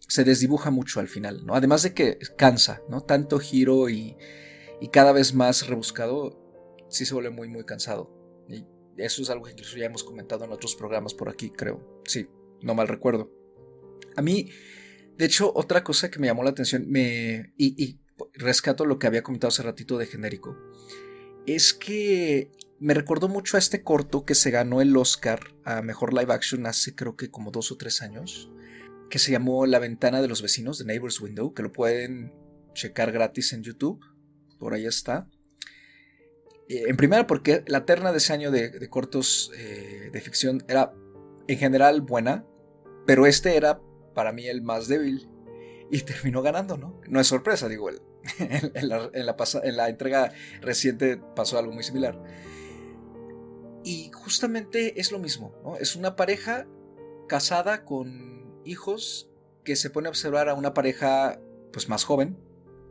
se 0.07 0.23
desdibuja 0.23 0.71
mucho 0.71 0.99
al 0.99 1.07
final, 1.07 1.45
¿no? 1.45 1.55
Además 1.55 1.83
de 1.83 1.93
que 1.93 2.17
cansa, 2.37 2.81
¿no? 2.89 3.01
Tanto 3.01 3.39
giro 3.39 3.89
y, 3.89 4.17
y 4.79 4.89
cada 4.89 5.11
vez 5.11 5.33
más 5.33 5.67
rebuscado, 5.67 6.39
sí 6.89 7.05
se 7.05 7.13
vuelve 7.13 7.29
muy, 7.29 7.47
muy 7.47 7.65
cansado. 7.65 8.13
Y, 8.47 8.65
Eso 8.97 9.21
es 9.21 9.29
algo 9.29 9.45
que 9.45 9.51
incluso 9.51 9.77
ya 9.77 9.85
hemos 9.85 10.03
comentado 10.03 10.45
en 10.45 10.51
otros 10.51 10.75
programas 10.75 11.13
por 11.13 11.29
aquí, 11.29 11.49
creo. 11.49 12.01
Sí, 12.05 12.27
no 12.61 12.73
mal 12.73 12.87
recuerdo. 12.87 13.31
A 14.15 14.21
mí, 14.21 14.49
de 15.17 15.25
hecho, 15.25 15.51
otra 15.55 15.83
cosa 15.83 16.09
que 16.09 16.19
me 16.19 16.27
llamó 16.27 16.43
la 16.43 16.51
atención, 16.51 16.85
me, 16.89 17.53
y, 17.57 17.99
rescato 18.33 18.85
lo 18.85 18.97
que 18.97 19.07
había 19.07 19.23
comentado 19.23 19.49
hace 19.49 19.63
ratito 19.63 19.97
de 19.97 20.07
genérico, 20.07 20.57
es 21.45 21.73
que 21.73 22.51
me 22.79 22.93
recordó 22.93 23.27
mucho 23.27 23.57
a 23.57 23.59
este 23.59 23.83
corto 23.83 24.25
que 24.25 24.35
se 24.35 24.51
ganó 24.51 24.81
el 24.81 24.95
Oscar 24.95 25.39
a 25.63 25.81
Mejor 25.81 26.13
Live 26.13 26.33
Action 26.33 26.65
hace 26.65 26.93
creo 26.93 27.15
que 27.15 27.31
como 27.31 27.51
dos 27.51 27.71
o 27.71 27.77
tres 27.77 28.01
años, 28.01 28.51
que 29.09 29.19
se 29.19 29.31
llamó 29.31 29.65
La 29.65 29.79
ventana 29.79 30.21
de 30.21 30.27
los 30.27 30.41
vecinos, 30.41 30.79
The 30.79 30.85
Neighbor's 30.85 31.19
Window, 31.21 31.53
que 31.53 31.63
lo 31.63 31.71
pueden 31.71 32.33
checar 32.73 33.11
gratis 33.11 33.53
en 33.53 33.63
YouTube, 33.63 33.99
por 34.59 34.73
ahí 34.73 34.85
está. 34.85 35.27
Eh, 36.69 36.85
en 36.87 36.97
primera 36.97 37.27
porque 37.27 37.63
la 37.67 37.85
terna 37.85 38.11
de 38.11 38.17
ese 38.17 38.33
año 38.33 38.51
de, 38.51 38.87
cortos 38.89 39.51
eh, 39.57 40.09
de 40.11 40.21
ficción 40.21 40.63
era 40.67 40.93
en 41.47 41.57
general 41.57 42.01
buena, 42.01 42.45
pero 43.05 43.25
este 43.25 43.55
era 43.55 43.81
para 44.13 44.31
mí 44.31 44.47
el 44.47 44.61
más 44.61 44.87
débil 44.87 45.29
y 45.89 46.01
terminó 46.03 46.41
ganando, 46.41 46.77
¿no? 46.77 47.01
No 47.07 47.19
es 47.19 47.27
sorpresa, 47.27 47.67
digo, 47.69 47.89
en, 48.39 48.89
la, 48.89 49.09
en, 49.13 49.77
la, 49.77 49.89
entrega 49.89 50.33
reciente 50.61 51.17
pasó 51.35 51.57
algo 51.57 51.71
muy 51.71 51.83
similar. 51.83 52.21
Y 53.83 54.11
justamente 54.13 54.99
es 54.99 55.11
lo 55.13 55.19
mismo, 55.19 55.55
¿no? 55.63 55.77
Es 55.77 55.95
una 55.95 56.17
pareja 56.17 56.67
casada 57.29 57.85
con 57.85 58.46
hijos 58.67 59.29
que 59.63 59.75
se 59.75 59.89
pone 59.89 60.07
a 60.07 60.09
observar 60.09 60.49
a 60.49 60.53
una 60.53 60.73
pareja 60.73 61.39
pues 61.71 61.89
más 61.89 62.03
joven 62.03 62.37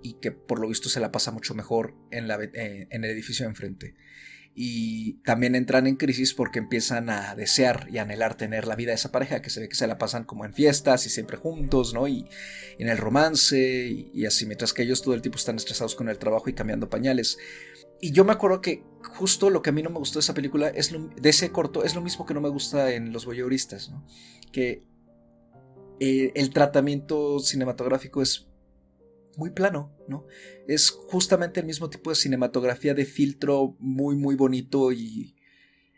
y 0.03 0.15
que 0.15 0.33
por 0.33 0.61
lo 0.61 0.69
visto 0.69 0.89
se 0.89 1.01
la 1.01 1.12
pasa 1.12 1.31
mucho 1.31 1.55
mejor 1.55 1.95
eh, 2.11 2.87
en 2.91 3.05
el 3.05 3.11
edificio 3.11 3.45
de 3.45 3.51
enfrente 3.51 3.95
y 4.59 5.19
también 5.23 5.55
entran 5.55 5.87
en 5.87 5.97
crisis 5.97 6.33
porque 6.33 6.59
empiezan 6.59 7.11
a 7.11 7.35
desear 7.35 7.89
y 7.93 7.99
anhelar 7.99 8.39
tener 8.39 8.67
la 8.67 8.75
vida 8.75 8.93
de 8.93 8.95
esa 8.95 9.12
pareja 9.12 9.43
que 9.43 9.51
se 9.51 9.61
ve 9.61 9.69
que 9.69 9.75
se 9.75 9.87
la 9.87 9.99
pasan 9.99 10.25
como 10.25 10.47
en 10.47 10.55
fiestas 10.55 11.05
y 11.05 11.11
siempre 11.11 11.37
juntos, 11.37 11.93
¿no? 11.93 12.09
Y, 12.09 12.27
en 12.79 12.89
el 12.89 12.97
romance 12.97 14.09
y, 14.15 14.25
así, 14.25 14.47
mientras 14.47 14.73
que 14.73 14.83
ellos 14.83 15.03
todo 15.03 15.12
el 15.12 15.21
tiempo 15.21 15.37
están 15.37 15.57
estresados 15.57 15.95
con 15.95 16.09
el 16.09 16.19
trabajo 16.19 16.49
y 16.49 16.55
cambiando 16.55 16.89
pañales. 16.89 17.37
Y 18.01 18.12
yo 18.12 18.25
me 18.25 18.33
acuerdo 18.33 18.62
que 18.62 18.83
justo 19.03 19.51
lo 19.51 19.61
que 19.61 19.69
a 19.69 19.73
mí 19.75 19.83
no 19.83 19.91
me 19.91 19.99
gustó 19.99 20.21
de 20.21 20.23
esa 20.23 20.33
película, 20.33 20.69
es 20.69 20.91
de 20.91 21.29
ese 21.29 21.53
corto, 21.53 21.85
es 21.85 21.95
lo 21.95 22.01
mismo 22.01 22.25
que 22.25 22.33
no 22.33 22.41
me 22.41 22.49
gusta 22.49 22.93
en 22.93 23.12
Los 23.12 23.27
Voyeuristas, 23.27 23.91
¿no? 23.91 24.07
Que 24.53 24.83
eh, 26.00 26.32
el 26.35 26.50
tratamiento 26.50 27.38
cinematográfico 27.38 28.22
es 28.22 28.48
muy 29.37 29.50
plano, 29.50 29.94
¿no? 30.09 30.26
Es 30.66 30.90
justamente 30.90 31.61
el 31.61 31.66
mismo 31.66 31.90
tipo 31.90 32.11
de 32.11 32.16
cinematografía 32.16 32.94
de 32.94 33.04
filtro 33.04 33.76
muy, 33.78 34.16
muy 34.16 34.35
bonito 34.35 34.92
y, 34.92 35.37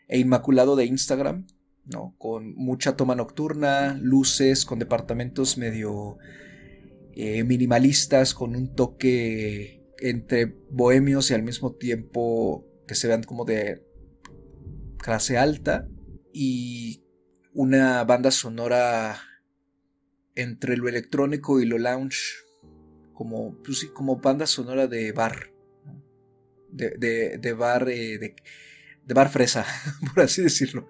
e 0.07 0.19
inmaculado 0.19 0.75
de 0.75 0.85
Instagram, 0.85 1.47
¿no? 1.85 2.15
Con 2.17 2.53
mucha 2.55 2.95
toma 2.95 3.15
nocturna, 3.15 3.97
luces, 4.01 4.65
con 4.65 4.79
departamentos 4.79 5.57
medio 5.57 6.17
eh, 7.13 7.43
minimalistas, 7.43 8.33
con 8.33 8.55
un 8.55 8.75
toque 8.75 9.85
entre 9.99 10.45
bohemios 10.69 11.31
y 11.31 11.33
al 11.33 11.43
mismo 11.43 11.73
tiempo 11.73 12.65
que 12.87 12.95
se 12.95 13.07
vean 13.07 13.23
como 13.23 13.45
de 13.45 13.85
clase 14.97 15.37
alta 15.37 15.87
y 16.33 17.03
una 17.53 18.03
banda 18.03 18.31
sonora 18.31 19.17
entre 20.41 20.77
lo 20.77 20.87
electrónico 20.87 21.59
y 21.59 21.65
lo 21.65 21.77
lounge 21.77 22.45
como, 23.13 23.55
pues 23.63 23.85
como 23.93 24.17
banda 24.17 24.47
sonora 24.47 24.87
de 24.87 25.11
bar, 25.11 25.51
de, 26.71 27.37
de, 27.37 27.53
bar, 27.53 27.89
eh, 27.89 28.17
de, 28.17 29.13
bar 29.13 29.29
fresa, 29.29 29.65
por 30.13 30.23
así 30.23 30.41
decirlo, 30.41 30.87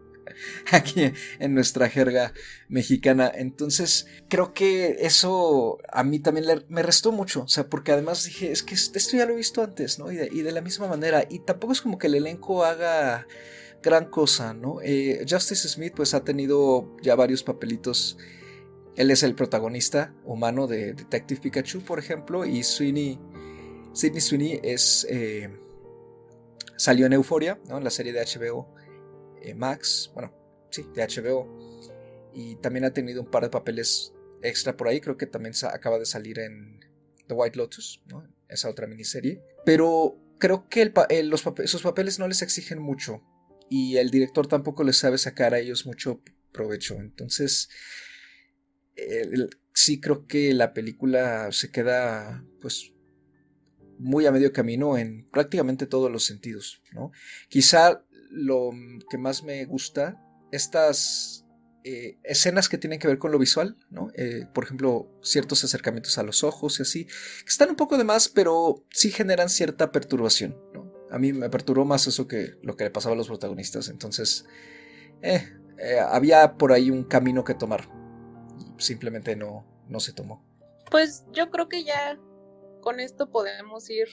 aquí 0.72 1.12
en 1.38 1.54
nuestra 1.54 1.90
jerga 1.90 2.32
mexicana. 2.68 3.30
Entonces, 3.34 4.06
creo 4.30 4.54
que 4.54 4.96
eso 5.00 5.78
a 5.92 6.04
mí 6.04 6.20
también 6.20 6.64
me 6.68 6.82
restó 6.82 7.12
mucho, 7.12 7.42
o 7.42 7.48
sea, 7.48 7.68
porque 7.68 7.92
además 7.92 8.24
dije, 8.24 8.50
es 8.50 8.62
que 8.62 8.74
esto 8.74 9.16
ya 9.16 9.26
lo 9.26 9.34
he 9.34 9.36
visto 9.36 9.62
antes, 9.62 9.98
¿no? 9.98 10.10
Y 10.10 10.16
de, 10.16 10.52
la 10.52 10.62
misma 10.62 10.88
manera, 10.88 11.26
y 11.28 11.40
tampoco 11.40 11.74
es 11.74 11.82
como 11.82 11.98
que 11.98 12.06
el 12.06 12.14
elenco 12.14 12.64
haga 12.64 13.26
gran 13.82 14.06
cosa, 14.06 14.54
¿no? 14.54 14.80
Eh, 14.82 15.26
Justice 15.28 15.68
Smith 15.68 15.92
pues 15.94 16.14
ha 16.14 16.24
tenido 16.24 16.96
ya 17.02 17.14
varios 17.14 17.42
papelitos 17.42 18.16
él 18.98 19.12
es 19.12 19.22
el 19.22 19.36
protagonista 19.36 20.12
humano 20.24 20.66
de 20.66 20.92
Detective 20.92 21.40
Pikachu, 21.40 21.82
por 21.82 22.00
ejemplo, 22.00 22.44
y 22.44 22.64
Sweeney, 22.64 23.16
Sidney 23.92 24.20
Sweeney 24.20 24.60
es, 24.64 25.06
eh, 25.08 25.48
salió 26.76 27.06
en 27.06 27.12
Euforia, 27.12 27.60
¿no? 27.68 27.78
en 27.78 27.84
la 27.84 27.90
serie 27.90 28.12
de 28.12 28.20
HBO 28.20 28.74
eh, 29.40 29.54
Max, 29.54 30.10
bueno, 30.14 30.34
sí, 30.70 30.84
de 30.96 31.06
HBO, 31.06 31.46
y 32.34 32.56
también 32.56 32.84
ha 32.86 32.92
tenido 32.92 33.22
un 33.22 33.30
par 33.30 33.44
de 33.44 33.50
papeles 33.50 34.12
extra 34.42 34.76
por 34.76 34.88
ahí, 34.88 35.00
creo 35.00 35.16
que 35.16 35.26
también 35.26 35.54
acaba 35.72 36.00
de 36.00 36.04
salir 36.04 36.40
en 36.40 36.80
The 37.28 37.34
White 37.34 37.56
Lotus, 37.56 38.02
¿no? 38.06 38.26
esa 38.48 38.68
otra 38.68 38.88
miniserie, 38.88 39.40
pero 39.64 40.18
creo 40.38 40.68
que 40.68 40.92
los 41.22 41.44
sus 41.66 41.82
papeles 41.82 42.18
no 42.18 42.26
les 42.26 42.42
exigen 42.42 42.80
mucho 42.80 43.22
y 43.70 43.98
el 43.98 44.10
director 44.10 44.48
tampoco 44.48 44.82
les 44.82 44.96
sabe 44.96 45.18
sacar 45.18 45.54
a 45.54 45.60
ellos 45.60 45.86
mucho 45.86 46.20
provecho, 46.50 46.96
entonces 46.96 47.68
sí 49.72 50.00
creo 50.00 50.26
que 50.26 50.52
la 50.54 50.72
película 50.72 51.52
se 51.52 51.70
queda 51.70 52.44
pues 52.60 52.92
muy 53.98 54.26
a 54.26 54.32
medio 54.32 54.52
camino 54.52 54.96
en 54.96 55.28
prácticamente 55.30 55.86
todos 55.86 56.10
los 56.10 56.24
sentidos, 56.24 56.82
¿no? 56.92 57.10
Quizá 57.48 58.04
lo 58.30 58.70
que 59.10 59.18
más 59.18 59.42
me 59.42 59.64
gusta, 59.64 60.22
estas 60.52 61.44
eh, 61.84 62.18
escenas 62.22 62.68
que 62.68 62.78
tienen 62.78 62.98
que 62.98 63.08
ver 63.08 63.18
con 63.18 63.32
lo 63.32 63.38
visual, 63.38 63.76
¿no? 63.90 64.10
Eh, 64.14 64.46
por 64.52 64.64
ejemplo, 64.64 65.10
ciertos 65.22 65.64
acercamientos 65.64 66.18
a 66.18 66.22
los 66.22 66.44
ojos 66.44 66.78
y 66.78 66.82
así, 66.82 67.04
que 67.06 67.48
están 67.48 67.70
un 67.70 67.76
poco 67.76 67.98
de 67.98 68.04
más, 68.04 68.28
pero 68.28 68.84
sí 68.90 69.10
generan 69.10 69.48
cierta 69.48 69.90
perturbación. 69.92 70.56
A 71.10 71.18
mí 71.18 71.32
me 71.32 71.48
perturbó 71.50 71.84
más 71.84 72.06
eso 72.06 72.28
que 72.28 72.56
lo 72.62 72.76
que 72.76 72.84
le 72.84 72.90
pasaba 72.90 73.14
a 73.14 73.18
los 73.18 73.28
protagonistas, 73.28 73.88
entonces, 73.88 74.44
eh, 75.22 75.42
había 76.08 76.56
por 76.56 76.72
ahí 76.72 76.90
un 76.90 77.04
camino 77.04 77.44
que 77.44 77.54
tomar, 77.54 77.88
simplemente 78.78 79.36
no, 79.36 79.64
no 79.88 80.00
se 80.00 80.12
tomó. 80.12 80.44
Pues 80.90 81.24
yo 81.32 81.50
creo 81.50 81.68
que 81.68 81.84
ya 81.84 82.18
con 82.80 83.00
esto 83.00 83.30
podemos 83.30 83.90
ir 83.90 84.08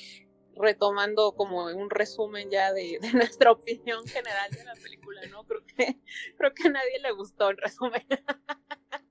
retomando 0.56 1.34
como 1.34 1.66
un 1.66 1.90
resumen 1.90 2.50
ya 2.50 2.74
de, 2.74 3.00
nuestra 3.14 3.52
opinión 3.52 4.06
general 4.08 4.52
de 4.52 4.64
la 4.64 4.74
película, 4.76 5.22
¿no? 5.30 5.46
Creo 5.46 5.66
que, 5.66 6.00
creo 6.38 6.54
que 6.54 6.68
a 6.68 6.72
nadie 6.72 7.00
le 7.02 7.12
gustó 7.12 7.50
el 7.50 7.58
resumen. 7.58 8.06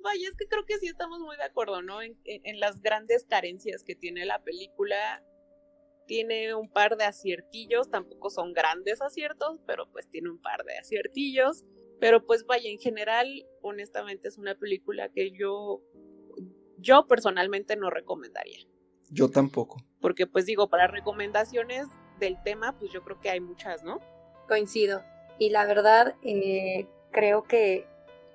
Vaya, 0.00 0.28
es 0.28 0.36
que 0.36 0.46
creo 0.46 0.64
que 0.64 0.78
sí 0.78 0.86
estamos 0.86 1.20
muy 1.20 1.36
de 1.36 1.44
acuerdo, 1.44 1.82
¿no? 1.82 2.00
En, 2.02 2.16
en, 2.24 2.60
las 2.60 2.80
grandes 2.80 3.24
carencias 3.24 3.82
que 3.82 3.94
tiene 3.94 4.24
la 4.24 4.42
película. 4.42 5.24
Tiene 6.06 6.54
un 6.54 6.70
par 6.70 6.96
de 6.96 7.04
aciertillos, 7.04 7.90
tampoco 7.90 8.30
son 8.30 8.54
grandes 8.54 9.02
aciertos, 9.02 9.60
pero 9.66 9.90
pues 9.92 10.08
tiene 10.08 10.30
un 10.30 10.40
par 10.40 10.64
de 10.64 10.78
aciertillos. 10.78 11.64
Pero 12.00 12.24
pues 12.24 12.46
vaya, 12.46 12.70
en 12.70 12.78
general, 12.78 13.46
honestamente 13.62 14.28
es 14.28 14.38
una 14.38 14.54
película 14.54 15.08
que 15.08 15.32
yo, 15.32 15.82
yo 16.78 17.06
personalmente 17.06 17.76
no 17.76 17.90
recomendaría. 17.90 18.60
Yo 19.10 19.30
tampoco. 19.30 19.82
Porque 20.00 20.26
pues 20.26 20.46
digo, 20.46 20.68
para 20.68 20.86
recomendaciones 20.86 21.86
del 22.20 22.40
tema, 22.42 22.78
pues 22.78 22.92
yo 22.92 23.02
creo 23.02 23.20
que 23.20 23.30
hay 23.30 23.40
muchas, 23.40 23.82
¿no? 23.82 24.00
Coincido. 24.46 25.02
Y 25.38 25.50
la 25.50 25.66
verdad, 25.66 26.14
eh, 26.22 26.86
creo 27.10 27.44
que 27.44 27.86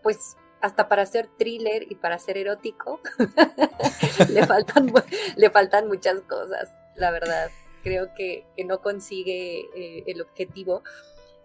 pues 0.01 0.35
hasta 0.61 0.87
para 0.87 1.05
ser 1.05 1.27
thriller 1.37 1.91
y 1.91 1.95
para 1.95 2.17
ser 2.19 2.37
erótico, 2.37 3.01
le, 4.29 4.45
faltan, 4.45 4.93
le 5.35 5.49
faltan 5.49 5.87
muchas 5.87 6.21
cosas, 6.21 6.69
la 6.95 7.11
verdad. 7.11 7.49
Creo 7.83 8.13
que, 8.15 8.45
que 8.55 8.63
no 8.63 8.81
consigue 8.81 9.67
eh, 9.75 10.03
el 10.07 10.21
objetivo 10.21 10.83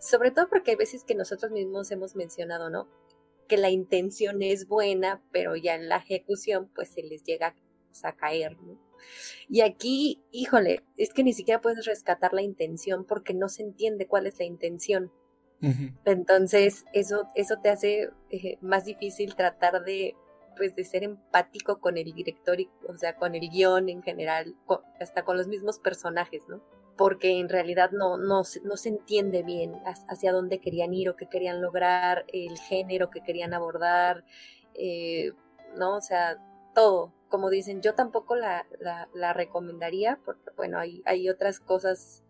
sobre 0.01 0.31
todo 0.31 0.49
porque 0.49 0.73
hay 0.73 0.77
veces 0.77 1.05
que 1.05 1.15
nosotros 1.15 1.51
mismos 1.53 1.91
hemos 1.91 2.17
mencionado, 2.17 2.71
¿no? 2.71 2.89
Que 3.49 3.57
la 3.57 3.71
intención 3.71 4.43
es 4.43 4.69
buena, 4.69 5.23
pero 5.33 5.57
ya 5.57 5.75
en 5.75 5.89
la 5.89 5.97
ejecución 5.97 6.71
pues 6.75 6.91
se 6.91 7.03
les 7.03 7.23
llega 7.25 7.55
a 8.03 8.13
caer, 8.17 8.57
¿no? 8.61 8.79
Y 9.49 9.61
aquí, 9.61 10.23
híjole, 10.31 10.83
es 10.97 11.13
que 11.13 11.25
ni 11.25 11.33
siquiera 11.33 11.61
puedes 11.61 11.87
rescatar 11.87 12.33
la 12.33 12.43
intención 12.43 13.05
porque 13.05 13.35
no 13.35 13.49
se 13.49 13.63
entiende 13.63 14.07
cuál 14.07 14.27
es 14.27 14.39
la 14.39 14.45
intención. 14.45 15.13
Entonces, 16.05 16.85
eso, 16.93 17.27
eso 17.35 17.57
te 17.61 17.69
hace 17.69 18.11
eh, 18.31 18.59
más 18.61 18.85
difícil 18.85 19.35
tratar 19.35 19.85
de, 19.85 20.15
pues, 20.57 20.77
de 20.77 20.85
ser 20.85 21.03
empático 21.03 21.81
con 21.81 21.99
el 21.99 22.13
director, 22.13 22.61
y, 22.61 22.71
o 22.89 22.97
sea, 22.97 23.17
con 23.17 23.35
el 23.35 23.49
guion 23.51 23.89
en 23.89 24.03
general, 24.03 24.55
hasta 25.01 25.25
con 25.25 25.37
los 25.37 25.49
mismos 25.49 25.81
personajes, 25.81 26.43
¿no? 26.49 26.63
Porque 26.99 27.39
en 27.39 27.49
realidad 27.49 27.93
no, 27.93 28.19
no, 28.19 28.43
no, 28.65 28.77
se 28.77 28.89
entiende 28.89 29.45
bien 29.45 29.81
hacia 30.09 30.33
dónde 30.33 30.59
querían 30.59 30.93
ir 30.93 31.09
o 31.09 31.17
qué 31.17 31.27
querían 31.27 31.63
lograr, 31.63 32.25
el 32.33 32.59
género 32.59 33.09
que 33.09 33.23
querían 33.23 33.55
abordar, 33.55 34.25
eh, 34.75 35.31
¿no? 35.77 35.97
O 35.97 36.01
sea, 36.01 36.39
todo. 36.75 37.15
Como 37.29 37.51
dicen, 37.51 37.83
yo 37.83 37.95
tampoco 37.95 38.35
la, 38.35 38.67
la, 39.15 39.33
recomendaría 39.33 40.19
porque, 40.25 40.51
bueno, 40.57 40.79
hay, 40.79 41.03
hay 41.07 41.29
otras 41.29 41.61
cosas 41.61 42.25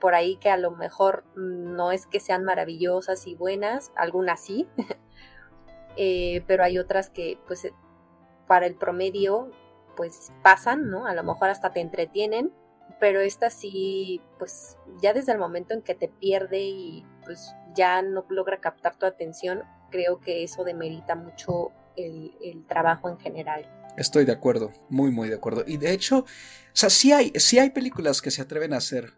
por 0.00 0.14
ahí 0.14 0.36
que 0.36 0.48
a 0.50 0.56
lo 0.56 0.70
mejor 0.70 1.24
no 1.36 1.92
es 1.92 2.06
que 2.06 2.20
sean 2.20 2.42
maravillosas 2.42 3.26
y 3.26 3.34
buenas, 3.34 3.92
algunas 3.96 4.40
sí, 4.40 4.66
eh, 5.96 6.42
pero 6.46 6.64
hay 6.64 6.78
otras 6.78 7.10
que 7.10 7.38
pues 7.46 7.70
para 8.46 8.66
el 8.66 8.76
promedio 8.76 9.50
pues 9.94 10.32
pasan, 10.42 10.90
¿no? 10.90 11.06
A 11.06 11.14
lo 11.14 11.22
mejor 11.22 11.50
hasta 11.50 11.72
te 11.72 11.80
entretienen, 11.80 12.52
pero 12.98 13.20
esta 13.20 13.50
sí, 13.50 14.20
pues 14.38 14.76
ya 15.00 15.12
desde 15.12 15.32
el 15.32 15.38
momento 15.38 15.74
en 15.74 15.82
que 15.82 15.94
te 15.94 16.08
pierde 16.08 16.60
y 16.60 17.04
pues 17.24 17.54
ya 17.74 18.02
no 18.02 18.24
logra 18.30 18.60
captar 18.60 18.96
tu 18.96 19.06
atención, 19.06 19.62
creo 19.90 20.20
que 20.20 20.42
eso 20.42 20.64
demerita 20.64 21.14
mucho 21.14 21.72
el, 21.96 22.34
el 22.42 22.64
trabajo 22.66 23.08
en 23.08 23.18
general. 23.18 23.70
Estoy 23.96 24.24
de 24.24 24.32
acuerdo, 24.32 24.72
muy, 24.88 25.10
muy 25.10 25.28
de 25.28 25.36
acuerdo. 25.36 25.64
Y 25.66 25.78
de 25.78 25.92
hecho, 25.92 26.18
o 26.18 26.24
sea, 26.72 26.90
sí 26.90 27.12
hay, 27.12 27.32
sí 27.36 27.58
hay 27.58 27.70
películas 27.70 28.20
que 28.20 28.30
se 28.30 28.42
atreven 28.42 28.72
a 28.74 28.78
hacer 28.78 29.14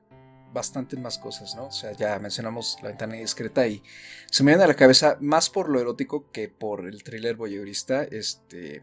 bastantes 0.52 0.98
más 0.98 1.18
cosas, 1.18 1.54
¿no? 1.57 1.66
O 1.66 1.72
sea, 1.72 1.92
ya 1.92 2.18
mencionamos 2.18 2.78
La 2.83 2.88
ventana 2.88 3.14
discreta 3.14 3.66
y 3.66 3.83
se 4.31 4.42
me 4.42 4.52
viene 4.52 4.64
a 4.64 4.68
la 4.68 4.74
cabeza 4.74 5.16
más 5.20 5.50
por 5.50 5.68
lo 5.68 5.81
erótico 5.81 6.31
que 6.31 6.48
por 6.48 6.87
el 6.87 7.02
thriller 7.02 7.37
voyeurista, 7.37 8.04
este... 8.04 8.83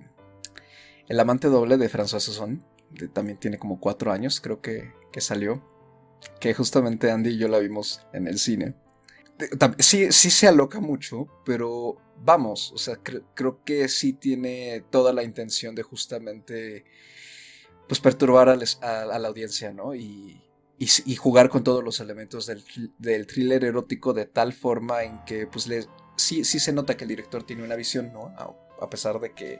El 1.08 1.20
amante 1.20 1.50
doble 1.50 1.78
de 1.78 1.88
François 1.88 2.20
También 3.14 3.38
tiene 3.38 3.58
como 3.58 3.80
cuatro 3.80 4.12
años, 4.12 4.40
creo 4.42 4.62
que, 4.62 4.94
que 5.12 5.22
salió, 5.22 5.64
que 6.40 6.54
justamente 6.54 7.12
Andy 7.12 7.32
y 7.32 7.38
yo 7.38 7.48
la 7.48 7.60
vimos 7.60 8.02
en 8.14 8.28
el 8.28 8.40
cine. 8.40 8.76
Sí, 9.80 10.12
sí 10.12 10.30
se 10.30 10.48
aloca 10.48 10.80
mucho, 10.80 11.28
pero 11.46 11.98
vamos, 12.24 12.72
o 12.72 12.78
sea, 12.78 12.98
creo 13.34 13.64
que 13.66 13.90
sí 13.90 14.14
tiene 14.14 14.84
toda 14.90 15.12
la 15.12 15.24
intención 15.24 15.76
de 15.76 15.84
justamente 15.84 16.86
pues 17.88 18.00
perturbar 18.00 18.50
a, 18.50 18.56
la 18.56 19.28
audiencia, 19.28 19.72
¿no? 19.72 19.94
Y, 19.94 20.42
y, 20.78 21.16
jugar 21.16 21.50
con 21.50 21.64
todos 21.64 21.84
los 21.84 22.00
elementos 22.00 22.48
del, 22.48 22.64
del, 22.98 23.28
thriller 23.28 23.64
erótico 23.64 24.14
de 24.14 24.26
tal 24.26 24.54
forma 24.54 25.04
en 25.04 25.24
que 25.26 25.48
pues 25.48 25.70
sí, 26.16 26.44
sí 26.44 26.60
se 26.60 26.74
nota 26.74 26.98
que 26.98 27.04
el 27.04 27.10
director 27.10 27.44
tiene 27.44 27.64
una 27.64 27.76
visión, 27.76 28.12
¿no? 28.12 28.34
A, 28.80 28.90
pesar 28.90 29.20
de 29.20 29.34
que 29.34 29.60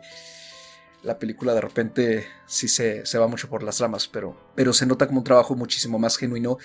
la 1.06 1.20
película 1.20 1.54
de 1.54 1.62
repente 1.62 2.28
sí 2.48 2.68
se, 2.68 3.06
se, 3.06 3.18
va 3.18 3.28
mucho 3.28 3.48
por 3.48 3.64
las 3.64 3.80
ramas, 3.80 4.08
pero, 4.08 4.36
pero 4.56 4.74
se 4.74 4.86
nota 4.86 5.08
como 5.08 5.20
un 5.20 5.24
trabajo 5.24 5.56
muchísimo 5.56 6.00
más 6.00 6.18
genuino 6.18 6.58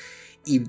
y 0.44 0.64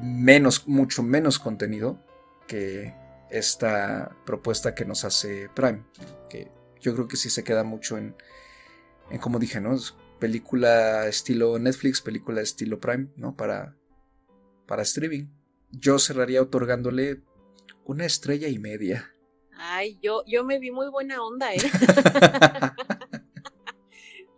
menos, 0.00 0.66
mucho 0.66 1.02
menos 1.02 1.38
contenido 1.38 1.98
que 2.46 2.94
esta 3.30 4.16
propuesta 4.24 4.74
que 4.74 4.86
nos 4.86 5.04
hace 5.04 5.50
Prime, 5.54 5.84
que 6.28 6.50
yo 6.80 6.94
creo 6.94 7.06
que 7.06 7.16
sí 7.16 7.28
se 7.28 7.44
queda 7.44 7.62
mucho 7.62 7.98
en, 7.98 8.16
en 9.10 9.18
como 9.18 9.38
dije, 9.38 9.60
¿no? 9.60 9.76
película 10.18 11.06
estilo 11.06 11.58
Netflix, 11.58 12.00
película 12.00 12.40
estilo 12.40 12.78
Prime, 12.78 13.08
¿no? 13.16 13.36
Para, 13.36 13.74
para 14.66 14.82
streaming. 14.82 15.26
Yo 15.70 15.98
cerraría 15.98 16.42
otorgándole 16.42 17.22
una 17.84 18.04
estrella 18.04 18.48
y 18.48 18.58
media. 18.58 19.12
Ay, 19.56 19.98
yo, 20.02 20.22
yo 20.26 20.44
me 20.44 20.58
vi 20.58 20.70
muy 20.70 20.88
buena 20.88 21.22
onda, 21.22 21.52
¿eh? 21.54 21.58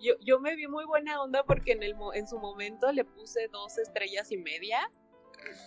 yo, 0.03 0.15
yo 0.21 0.41
me 0.41 0.57
vi 0.57 0.67
muy 0.67 0.85
buena 0.85 1.23
onda 1.23 1.45
porque 1.45 1.73
en, 1.73 1.83
el, 1.83 1.95
en 2.15 2.27
su 2.27 2.39
momento 2.39 2.93
le 2.93 3.05
puse 3.05 3.49
dos 3.49 3.79
estrellas 3.79 4.31
y 4.33 4.37
media. 4.37 4.91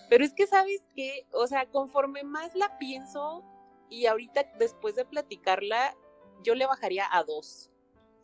Pero 0.09 0.23
es 0.23 0.33
que, 0.33 0.47
¿sabes 0.47 0.83
qué? 0.95 1.25
O 1.31 1.47
sea, 1.47 1.65
conforme 1.65 2.23
más 2.23 2.55
la 2.55 2.77
pienso 2.77 3.43
y 3.89 4.05
ahorita 4.05 4.51
después 4.59 4.95
de 4.95 5.05
platicarla, 5.05 5.95
yo 6.43 6.55
le 6.55 6.65
bajaría 6.65 7.05
a 7.11 7.23
dos 7.23 7.71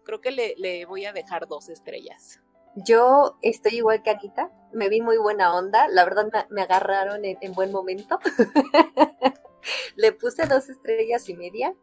creo 0.04 0.22
que 0.22 0.32
le, 0.32 0.86
voy 0.86 1.06
a 1.06 1.14
dejar 1.14 1.48
dos 1.48 1.70
estrellas. 1.70 2.40
Yo 2.76 3.38
estoy 3.42 3.78
igual 3.78 4.02
que 4.02 4.12
Anita, 4.12 4.52
me 4.72 4.90
vi 4.90 5.02
muy 5.02 5.18
buena 5.18 5.56
onda, 5.56 5.88
la 5.90 6.06
verdad 6.06 6.48
me, 6.50 6.62
agarraron 6.62 7.26
en, 7.26 7.54
buen 7.54 7.72
momento. 7.72 8.20
le 9.96 10.12
puse 10.14 10.46
dos 10.48 10.70
estrellas 10.70 11.28
y 11.28 11.36
media, 11.36 11.76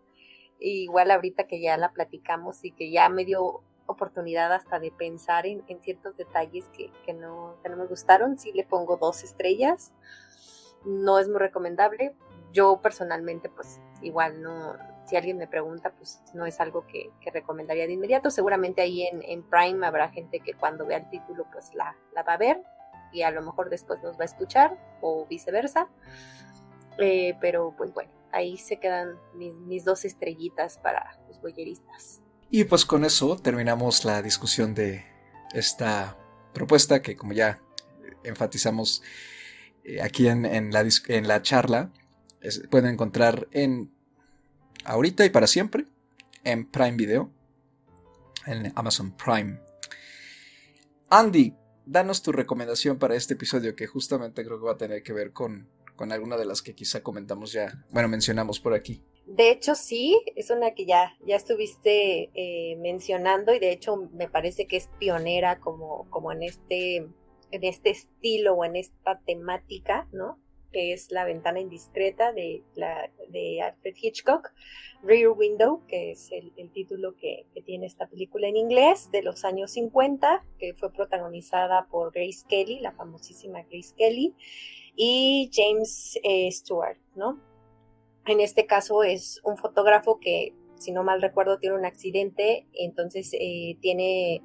igual 0.59 1.11
ahorita 1.11 1.47
que 1.47 1.61
ya 1.61 1.77
la 1.77 1.93
platicamos 1.93 2.65
y 2.65 2.73
que 2.73 2.91
ya 2.91 3.09
me 3.09 3.25
dio 3.25 3.63
oportunidad 3.89 4.53
hasta 4.53 4.79
de 4.79 4.93
pensar 4.93 5.47
en, 5.47 5.65
ciertos 5.81 6.17
detalles 6.17 6.69
que, 6.69 7.13
no, 7.15 7.57
que 7.63 7.69
me 7.71 7.87
gustaron, 7.87 8.39
sí 8.39 8.53
le 8.53 8.65
pongo 8.65 8.97
dos 8.97 9.25
estrellas. 9.25 9.93
No 10.85 11.19
es 11.19 11.29
muy 11.29 11.39
recomendable. 11.39 12.15
Yo 12.53 12.81
personalmente, 12.81 13.49
pues 13.49 13.81
igual 14.01 14.41
no, 14.41 14.77
si 15.07 15.17
alguien 15.17 15.39
me 15.39 15.49
pregunta, 15.49 15.91
pues 15.91 16.21
no 16.35 16.47
es 16.47 16.61
algo 16.61 16.87
que, 16.87 17.11
recomendaría 17.33 17.87
de 17.87 17.95
inmediato. 17.95 18.31
Seguramente 18.31 18.83
ahí 18.83 19.09
en, 19.11 19.43
Prime 19.43 19.87
habrá 19.87 20.11
gente 20.11 20.41
que 20.41 20.55
cuando 20.55 20.87
vea 20.87 20.99
el 20.99 21.11
título, 21.11 21.47
pues 21.53 21.75
la, 21.75 21.97
va 22.17 22.33
a 22.33 22.37
ver 22.37 22.63
y 23.11 23.23
a 23.23 23.31
lo 23.31 23.41
mejor 23.43 23.71
después 23.71 24.03
nos 24.03 24.19
va 24.19 24.23
a 24.23 24.27
escuchar 24.27 24.77
o 25.01 25.27
viceversa. 25.27 25.89
Eh, 26.99 27.37
pero 27.41 27.75
pues 27.77 27.95
bueno, 27.95 28.11
ahí 28.33 28.57
se 28.57 28.79
quedan 28.79 29.19
mis, 29.35 29.85
dos 29.85 30.05
estrellitas 30.05 30.79
para 30.79 31.19
los 31.27 31.41
boyeristas. 31.41 32.21
Y 32.51 32.65
pues 32.65 32.87
con 32.87 33.05
eso 33.05 33.37
terminamos 33.37 34.05
la 34.05 34.23
discusión 34.23 34.75
de 34.75 35.05
esta 35.53 36.17
propuesta 36.55 37.03
que 37.03 37.15
como 37.15 37.35
ya 37.35 37.61
enfatizamos 38.25 39.03
eh, 39.85 40.01
aquí 40.01 40.29
en, 40.29 40.43
la, 40.73 40.87
en 41.09 41.29
la 41.29 41.43
charla, 41.43 41.93
pueden 42.71 42.95
encontrar 42.95 43.49
en 43.53 43.91
ahorita 44.85 45.27
y 45.27 45.31
para 45.31 45.47
siempre 45.47 45.87
en 46.45 46.65
Prime 46.67 46.97
Video, 46.97 47.31
en 48.47 48.73
Amazon 48.77 49.13
Prime. 49.13 49.61
Andy, 51.11 51.55
danos 51.85 52.23
tu 52.23 52.33
recomendación 52.33 52.99
para 52.99 53.15
este 53.15 53.35
episodio 53.35 53.77
que 53.77 53.87
justamente 53.87 54.45
creo 54.45 54.59
que 54.59 54.65
va 54.65 54.73
a 54.73 54.79
tener 54.79 55.03
que 55.03 55.13
ver 55.13 55.33
con, 55.33 55.69
con 55.97 56.13
alguna 56.13 56.39
de 56.39 56.47
las 56.47 56.63
que 56.63 56.75
quizá 56.75 57.03
comentamos 57.03 57.53
ya, 57.53 57.85
bueno, 57.91 58.09
mencionamos 58.09 58.59
por 58.59 58.73
aquí. 58.73 59.03
De 59.29 59.51
hecho, 59.51 59.75
sí, 59.75 60.19
es 60.37 60.51
una 60.51 60.73
que 60.73 60.87
ya, 60.87 61.15
ya 61.21 61.37
estuviste 61.37 62.31
eh, 62.33 62.77
mencionando 62.77 63.55
y 63.55 63.59
de 63.59 63.73
hecho 63.73 64.09
me 64.15 64.27
parece 64.27 64.67
que 64.67 64.79
es 64.79 64.89
pionera 64.99 65.61
como, 65.61 66.09
como 66.09 66.33
en, 66.33 66.43
este, 66.43 66.97
en 66.97 67.65
este 67.65 67.91
estilo 67.91 68.55
o 68.55 68.65
en 68.65 68.77
esta 68.77 69.21
temática, 69.27 70.09
¿no? 70.13 70.39
que 70.73 70.95
es 70.95 71.11
La 71.11 71.25
ventana 71.25 71.61
indiscreta 71.61 72.33
de, 72.33 72.63
la, 72.75 73.11
de 73.29 73.61
Alfred 73.61 73.95
Hitchcock, 74.01 74.51
Rear 75.03 75.31
Window, 75.31 75.83
que 75.87 76.13
es 76.13 76.31
el, 76.33 76.71
título 76.73 77.15
que, 77.15 77.47
tiene 77.67 77.87
esta 77.87 78.07
película 78.07 78.49
en 78.49 78.57
inglés 78.57 79.11
de 79.11 79.23
los 79.23 79.45
años 79.45 79.73
50, 79.73 80.43
que 80.59 80.73
fue 80.75 80.91
protagonizada 80.91 81.87
por 81.91 82.13
Grace 82.13 82.47
Kelly, 82.49 82.81
la 82.81 82.93
famosísima 82.93 83.63
Grace 83.63 83.95
Kelly, 83.95 84.35
y 84.97 85.51
James 85.53 86.19
eh, 86.23 86.51
Stewart, 86.51 86.97
¿no? 87.15 87.48
En 88.29 88.41
este 88.41 88.67
caso 88.67 89.03
es 89.03 89.41
un 89.43 89.57
fotógrafo 89.57 90.21
que, 90.21 90.53
si 90.79 90.93
no 90.93 91.03
mal 91.03 91.23
recuerdo, 91.23 91.59
tiene 91.59 91.77
un 91.77 91.87
accidente, 91.87 92.67
entonces 92.75 93.31
eh, 93.33 93.79
tiene 93.81 94.43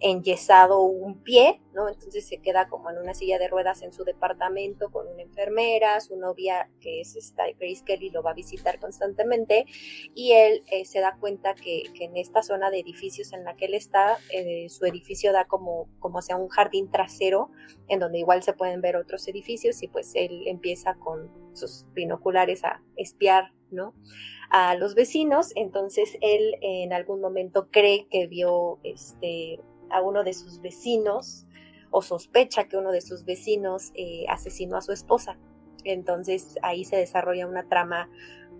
enyesado 0.00 0.82
un 0.82 1.22
pie, 1.22 1.60
¿no? 1.72 1.88
Entonces 1.88 2.26
se 2.26 2.38
queda 2.38 2.68
como 2.68 2.90
en 2.90 2.98
una 2.98 3.14
silla 3.14 3.38
de 3.38 3.48
ruedas 3.48 3.82
en 3.82 3.92
su 3.92 4.04
departamento 4.04 4.90
con 4.90 5.08
una 5.08 5.22
enfermera, 5.22 6.00
su 6.00 6.16
novia, 6.16 6.70
que 6.80 7.00
es 7.00 7.16
esta 7.16 7.44
Grace 7.58 7.82
Kelly, 7.84 8.10
lo 8.10 8.22
va 8.22 8.32
a 8.32 8.34
visitar 8.34 8.78
constantemente 8.78 9.64
y 10.14 10.32
él 10.32 10.62
eh, 10.70 10.84
se 10.84 11.00
da 11.00 11.16
cuenta 11.18 11.54
que, 11.54 11.84
en 12.00 12.16
esta 12.16 12.42
zona 12.42 12.70
de 12.70 12.80
edificios 12.80 13.32
en 13.32 13.44
la 13.44 13.56
que 13.56 13.66
él 13.66 13.74
está, 13.74 14.18
eh, 14.30 14.68
su 14.68 14.84
edificio 14.84 15.32
da 15.32 15.46
como, 15.46 15.88
como 15.98 16.20
sea 16.20 16.36
un 16.36 16.48
jardín 16.48 16.90
trasero 16.90 17.50
en 17.88 17.98
donde 18.00 18.18
igual 18.18 18.42
se 18.42 18.52
pueden 18.52 18.80
ver 18.80 18.96
otros 18.96 19.26
edificios 19.28 19.82
y 19.82 19.88
pues 19.88 20.12
él 20.14 20.46
empieza 20.46 20.94
con 20.96 21.30
sus 21.54 21.86
binoculares 21.94 22.64
a 22.64 22.82
espiar, 22.96 23.52
¿no? 23.70 23.94
a 24.48 24.76
los 24.76 24.94
vecinos, 24.94 25.50
entonces 25.56 26.16
él 26.20 26.54
en 26.60 26.92
algún 26.92 27.20
momento 27.20 27.68
cree 27.70 28.06
que 28.08 28.28
vio 28.28 28.78
este 28.84 29.58
a 29.90 30.02
uno 30.02 30.24
de 30.24 30.34
sus 30.34 30.60
vecinos 30.60 31.46
o 31.90 32.02
sospecha 32.02 32.64
que 32.64 32.76
uno 32.76 32.92
de 32.92 33.00
sus 33.00 33.24
vecinos 33.24 33.92
eh, 33.94 34.26
asesinó 34.28 34.76
a 34.76 34.82
su 34.82 34.92
esposa. 34.92 35.38
Entonces 35.84 36.56
ahí 36.62 36.84
se 36.84 36.96
desarrolla 36.96 37.46
una 37.46 37.68
trama 37.68 38.10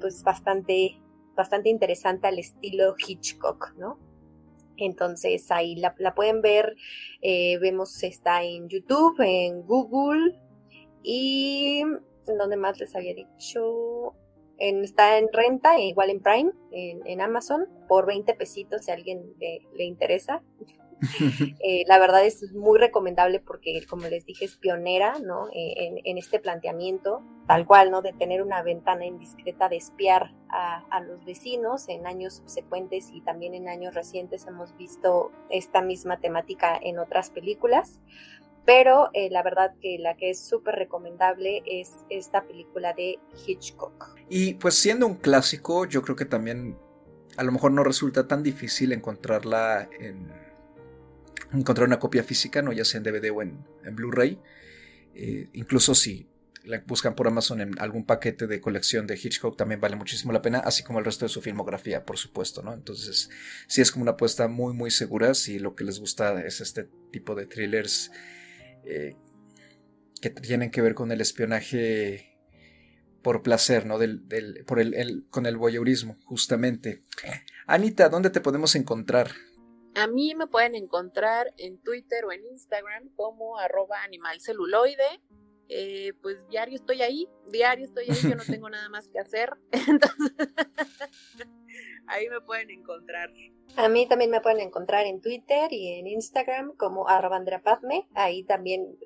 pues 0.01 0.23
bastante, 0.23 1.01
bastante 1.35 1.69
interesante 1.69 2.29
al 2.29 2.39
estilo 2.39 2.95
Hitchcock, 2.97 3.75
¿no? 3.77 3.99
Entonces 4.77 5.51
ahí 5.51 5.77
la, 5.77 5.95
pueden 6.15 6.43
ver, 6.43 6.77
eh, 7.23 7.59
vemos 7.59 8.03
está 8.03 8.43
en 8.43 8.69
YouTube, 8.69 9.21
en 9.21 9.63
Google 9.63 10.39
y 11.03 11.83
¿en 12.27 12.39
dónde 12.39 12.57
más 12.57 12.79
les 12.79 12.95
había 12.95 13.15
dicho? 13.15 14.15
Está 14.59 15.19
en 15.19 15.29
renta, 15.33 15.79
igual 15.79 16.11
en 16.11 16.21
Prime, 16.21 16.53
en, 16.73 17.21
Amazon, 17.21 17.69
por 17.89 18.07
20 18.07 18.33
pesitos 18.35 18.87
si 18.87 18.91
a 18.91 18.95
alguien 18.95 19.35
le 19.39 19.85
interesa. 19.85 20.43
Eh, 21.61 21.85
la 21.87 21.99
verdad 21.99 22.25
es 22.25 22.53
muy 22.53 22.79
recomendable 22.79 23.41
porque, 23.41 23.85
como 23.89 24.07
les 24.07 24.25
dije, 24.25 24.45
es 24.45 24.57
pionera 24.57 25.19
¿no? 25.19 25.49
Eh, 25.49 26.01
en, 26.05 26.19
este 26.19 26.39
planteamiento, 26.39 27.23
tal 27.47 27.67
cual, 27.67 27.91
¿no? 27.91 28.03
de 28.03 28.13
tener 28.13 28.43
una 28.43 28.63
ventana 28.63 29.05
indiscreta, 29.05 29.69
de 29.69 29.77
espiar 29.77 30.33
a, 30.49 31.01
los 31.01 31.25
vecinos. 31.25 31.89
En 31.89 32.07
años 32.07 32.35
subsecuentes 32.37 33.11
y 33.13 33.21
también 33.21 33.55
en 33.55 33.69
años 33.69 33.95
recientes 33.95 34.47
hemos 34.47 34.77
visto 34.77 35.33
esta 35.51 35.83
misma 35.83 36.19
temática 36.19 36.79
en 36.81 36.99
otras 36.99 37.31
películas 37.31 38.01
Pero 38.65 39.11
eh, 39.13 39.29
la 39.31 39.43
verdad 39.43 39.75
que 39.81 39.99
la 39.99 40.17
que 40.17 40.31
es 40.31 40.41
súper 40.41 40.77
recomendable 40.77 41.63
es 41.67 41.93
esta 42.09 42.43
película 42.43 42.93
de 42.93 43.19
Hitchcock. 43.47 44.17
Y 44.29 44.55
pues 44.55 44.75
siendo 44.75 45.07
un 45.07 45.17
clásico, 45.17 45.85
yo 45.85 46.03
creo 46.03 46.17
que 46.17 46.25
también 46.25 46.77
a 47.37 47.43
lo 47.43 47.53
mejor 47.53 47.73
no 47.73 47.85
resulta 47.85 48.27
tan 48.27 48.43
difícil 48.43 48.93
encontrarla 48.93 49.89
en 49.99 50.46
encontrar 51.53 51.87
una 51.87 51.99
copia 51.99 52.23
física, 52.23 52.63
no 52.63 52.73
ya 52.73 52.85
sea 52.85 52.99
en 52.99 53.05
DVD 53.05 53.31
o 53.33 53.43
en, 53.43 53.65
Blu-ray. 53.93 54.39
Eh, 55.15 55.49
incluso 55.53 55.95
si 55.95 56.29
la 56.67 56.83
buscan 56.87 57.15
por 57.15 57.29
Amazon 57.29 57.61
en 57.61 57.79
algún 57.79 58.05
paquete 58.05 58.47
de 58.47 58.61
colección 58.61 59.07
de 59.07 59.15
Hitchcock 59.15 59.57
también 59.57 59.81
vale 59.81 59.97
muchísimo 59.97 60.33
la 60.33 60.43
pena, 60.43 60.59
así 60.59 60.83
como 60.83 60.99
el 60.99 61.05
resto 61.05 61.25
de 61.25 61.29
su 61.29 61.41
filmografía, 61.41 62.05
por 62.05 62.19
supuesto, 62.19 62.63
¿no? 62.63 62.75
Entonces, 62.75 63.31
sí 63.69 63.81
es 63.81 63.93
como 63.93 64.03
una 64.03 64.13
apuesta 64.13 64.49
muy, 64.49 64.75
muy 64.75 64.91
segura 64.91 65.35
si 65.35 65.59
lo 65.59 65.77
que 65.77 65.85
les 65.85 66.01
gusta 66.01 66.41
es 66.45 66.61
este 66.61 66.89
tipo 67.13 67.35
de 67.35 67.47
thrillers 67.47 68.11
eh, 68.85 69.15
que 70.21 70.31
tienen 70.31 70.71
que 70.71 70.83
ver 70.83 70.95
con 70.95 71.13
el 71.13 71.21
espionaje 71.21 72.37
por 73.23 73.43
placer, 73.43 73.87
¿no? 73.87 73.99
Del, 73.99 74.23
por 74.67 74.81
el, 74.81 75.27
con 75.31 75.47
el 75.47 75.57
voyeurismo, 75.57 76.19
justamente. 76.25 77.03
Anita, 77.67 78.09
¿dónde 78.09 78.31
te 78.31 78.41
podemos 78.41 78.75
encontrar? 78.75 79.33
A 79.97 80.07
mí 80.07 80.35
me 80.35 80.47
pueden 80.47 80.75
encontrar 80.75 81.55
en 81.57 81.79
Twitter 81.79 82.27
o 82.27 82.33
en 82.33 82.45
Instagram 82.45 83.09
como 83.17 83.59
arroba 83.59 84.03
animalceluloide. 84.03 85.23
Eh, 85.69 86.13
pues 86.23 86.47
diario 86.49 86.77
estoy 86.77 87.01
ahí, 87.01 87.29
diario 87.51 87.87
estoy 87.87 88.05
ahí, 88.11 88.19
yo 88.23 88.37
no 88.37 88.45
tengo 88.45 88.69
nada 88.69 88.91
más 88.91 89.09
que 89.09 89.19
hacer. 89.19 89.57
Entonces, 89.73 90.33
ahí 92.09 92.29
me 92.29 92.43
pueden 92.43 92.71
encontrar. 92.71 93.31
A 93.77 93.89
mí 93.89 94.07
también 94.07 94.31
me 94.31 94.43
pueden 94.43 94.61
encontrar 94.61 95.07
en 95.07 95.23
Twitter 95.23 95.73
y 95.73 95.95
en 95.95 96.07
Instagram 96.07 96.77
como 96.77 97.09
arroba 97.09 97.43
Ahí 98.15 98.45
también, 98.45 98.99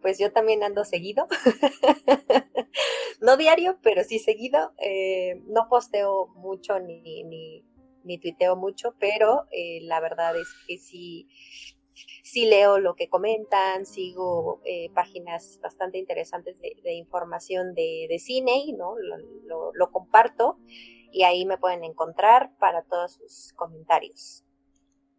pues 0.00 0.18
yo 0.18 0.32
también 0.32 0.64
ando 0.64 0.86
seguido. 0.86 1.28
no 3.20 3.36
diario, 3.36 3.78
pero 3.82 4.04
sí 4.04 4.18
seguido. 4.18 4.72
Eh, 4.78 5.42
no 5.48 5.68
posteo 5.68 6.28
mucho 6.28 6.80
ni, 6.80 7.24
ni, 7.24 7.62
ni 8.04 8.18
tuiteo 8.18 8.56
mucho, 8.56 8.94
pero 8.98 9.46
eh, 9.50 9.80
la 9.82 10.00
verdad 10.00 10.36
es 10.38 10.48
que 10.66 10.78
sí, 10.78 11.28
sí 12.22 12.46
leo 12.46 12.78
lo 12.78 12.94
que 12.94 13.08
comentan, 13.08 13.86
sigo 13.86 14.60
eh, 14.64 14.90
páginas 14.94 15.58
bastante 15.62 15.98
interesantes 15.98 16.60
de, 16.60 16.92
información 16.92 17.74
de, 17.74 18.16
cine, 18.18 18.64
¿no? 18.76 18.94
Lo, 18.98 19.72
lo, 19.72 19.90
comparto 19.90 20.58
y 21.12 21.22
ahí 21.22 21.46
me 21.46 21.58
pueden 21.58 21.84
encontrar 21.84 22.56
para 22.58 22.82
todos 22.82 23.14
sus 23.14 23.52
comentarios. 23.54 24.44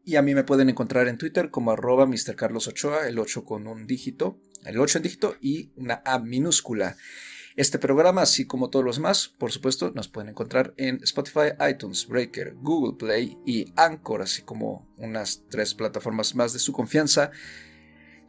Y 0.04 0.18
a 0.18 0.22
mí 0.22 0.36
me 0.36 0.44
pueden 0.44 0.70
encontrar 0.70 1.08
en 1.08 1.18
Twitter 1.18 1.50
como 1.50 1.72
arroba 1.72 2.06
Mr. 2.06 2.36
Carlos 2.36 2.68
Ochoa, 2.68 3.08
el 3.08 3.18
8 3.18 3.44
con 3.44 3.66
un 3.66 3.88
dígito, 3.88 4.38
el 4.64 4.80
8 4.80 5.00
en 5.00 5.04
dígito 5.04 5.36
y 5.42 5.72
una 5.76 6.04
A 6.06 6.20
minúscula. 6.20 6.96
Este 7.56 7.80
programa, 7.80 8.22
así 8.22 8.46
como 8.46 8.70
todos 8.70 8.84
los 8.84 9.00
más, 9.00 9.30
por 9.30 9.50
supuesto, 9.50 9.92
nos 9.92 10.10
pueden 10.10 10.30
encontrar 10.30 10.74
en 10.76 11.02
Spotify, 11.04 11.54
iTunes, 11.70 12.06
Breaker, 12.06 12.54
Google 12.56 12.98
Play 12.98 13.38
y 13.46 13.72
Anchor, 13.78 14.22
así 14.22 14.42
como 14.42 14.94
unas 14.98 15.44
tres 15.50 15.74
plataformas 15.74 16.36
más 16.36 16.52
de 16.52 16.60
su 16.60 16.74
confianza. 16.74 17.32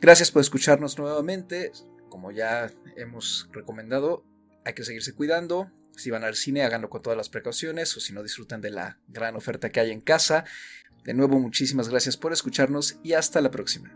Gracias 0.01 0.31
por 0.31 0.43
escucharnos 0.43 0.97
nuevamente. 0.97 1.73
Como 2.09 2.31
ya 2.31 2.71
hemos 2.97 3.49
recomendado, 3.51 4.25
hay 4.65 4.75
que 4.75 4.85
seguirse 4.85 5.13
cuidando. 5.13 5.73
Si 5.97 6.11
van 6.11 6.23
al 6.23 6.37
cine, 6.37 6.63
háganlo 6.63 6.89
con 6.89 7.03
todas 7.03 7.17
las 7.17 7.29
precauciones 7.29 7.97
o 7.97 8.01
si 8.01 8.13
no, 8.13 8.23
disfruten 8.23 8.61
de 8.61 8.71
la 8.71 9.01
gran 9.09 9.35
oferta 9.35 9.71
que 9.71 9.81
hay 9.81 9.91
en 9.91 10.03
casa. 10.03 10.45
De 11.03 11.15
nuevo, 11.15 11.41
muchísimas 11.41 11.89
gracias 11.89 12.17
por 12.17 12.33
escucharnos 12.33 13.01
y 13.03 13.15
hasta 13.15 13.41
la 13.41 13.51
próxima. 13.51 13.93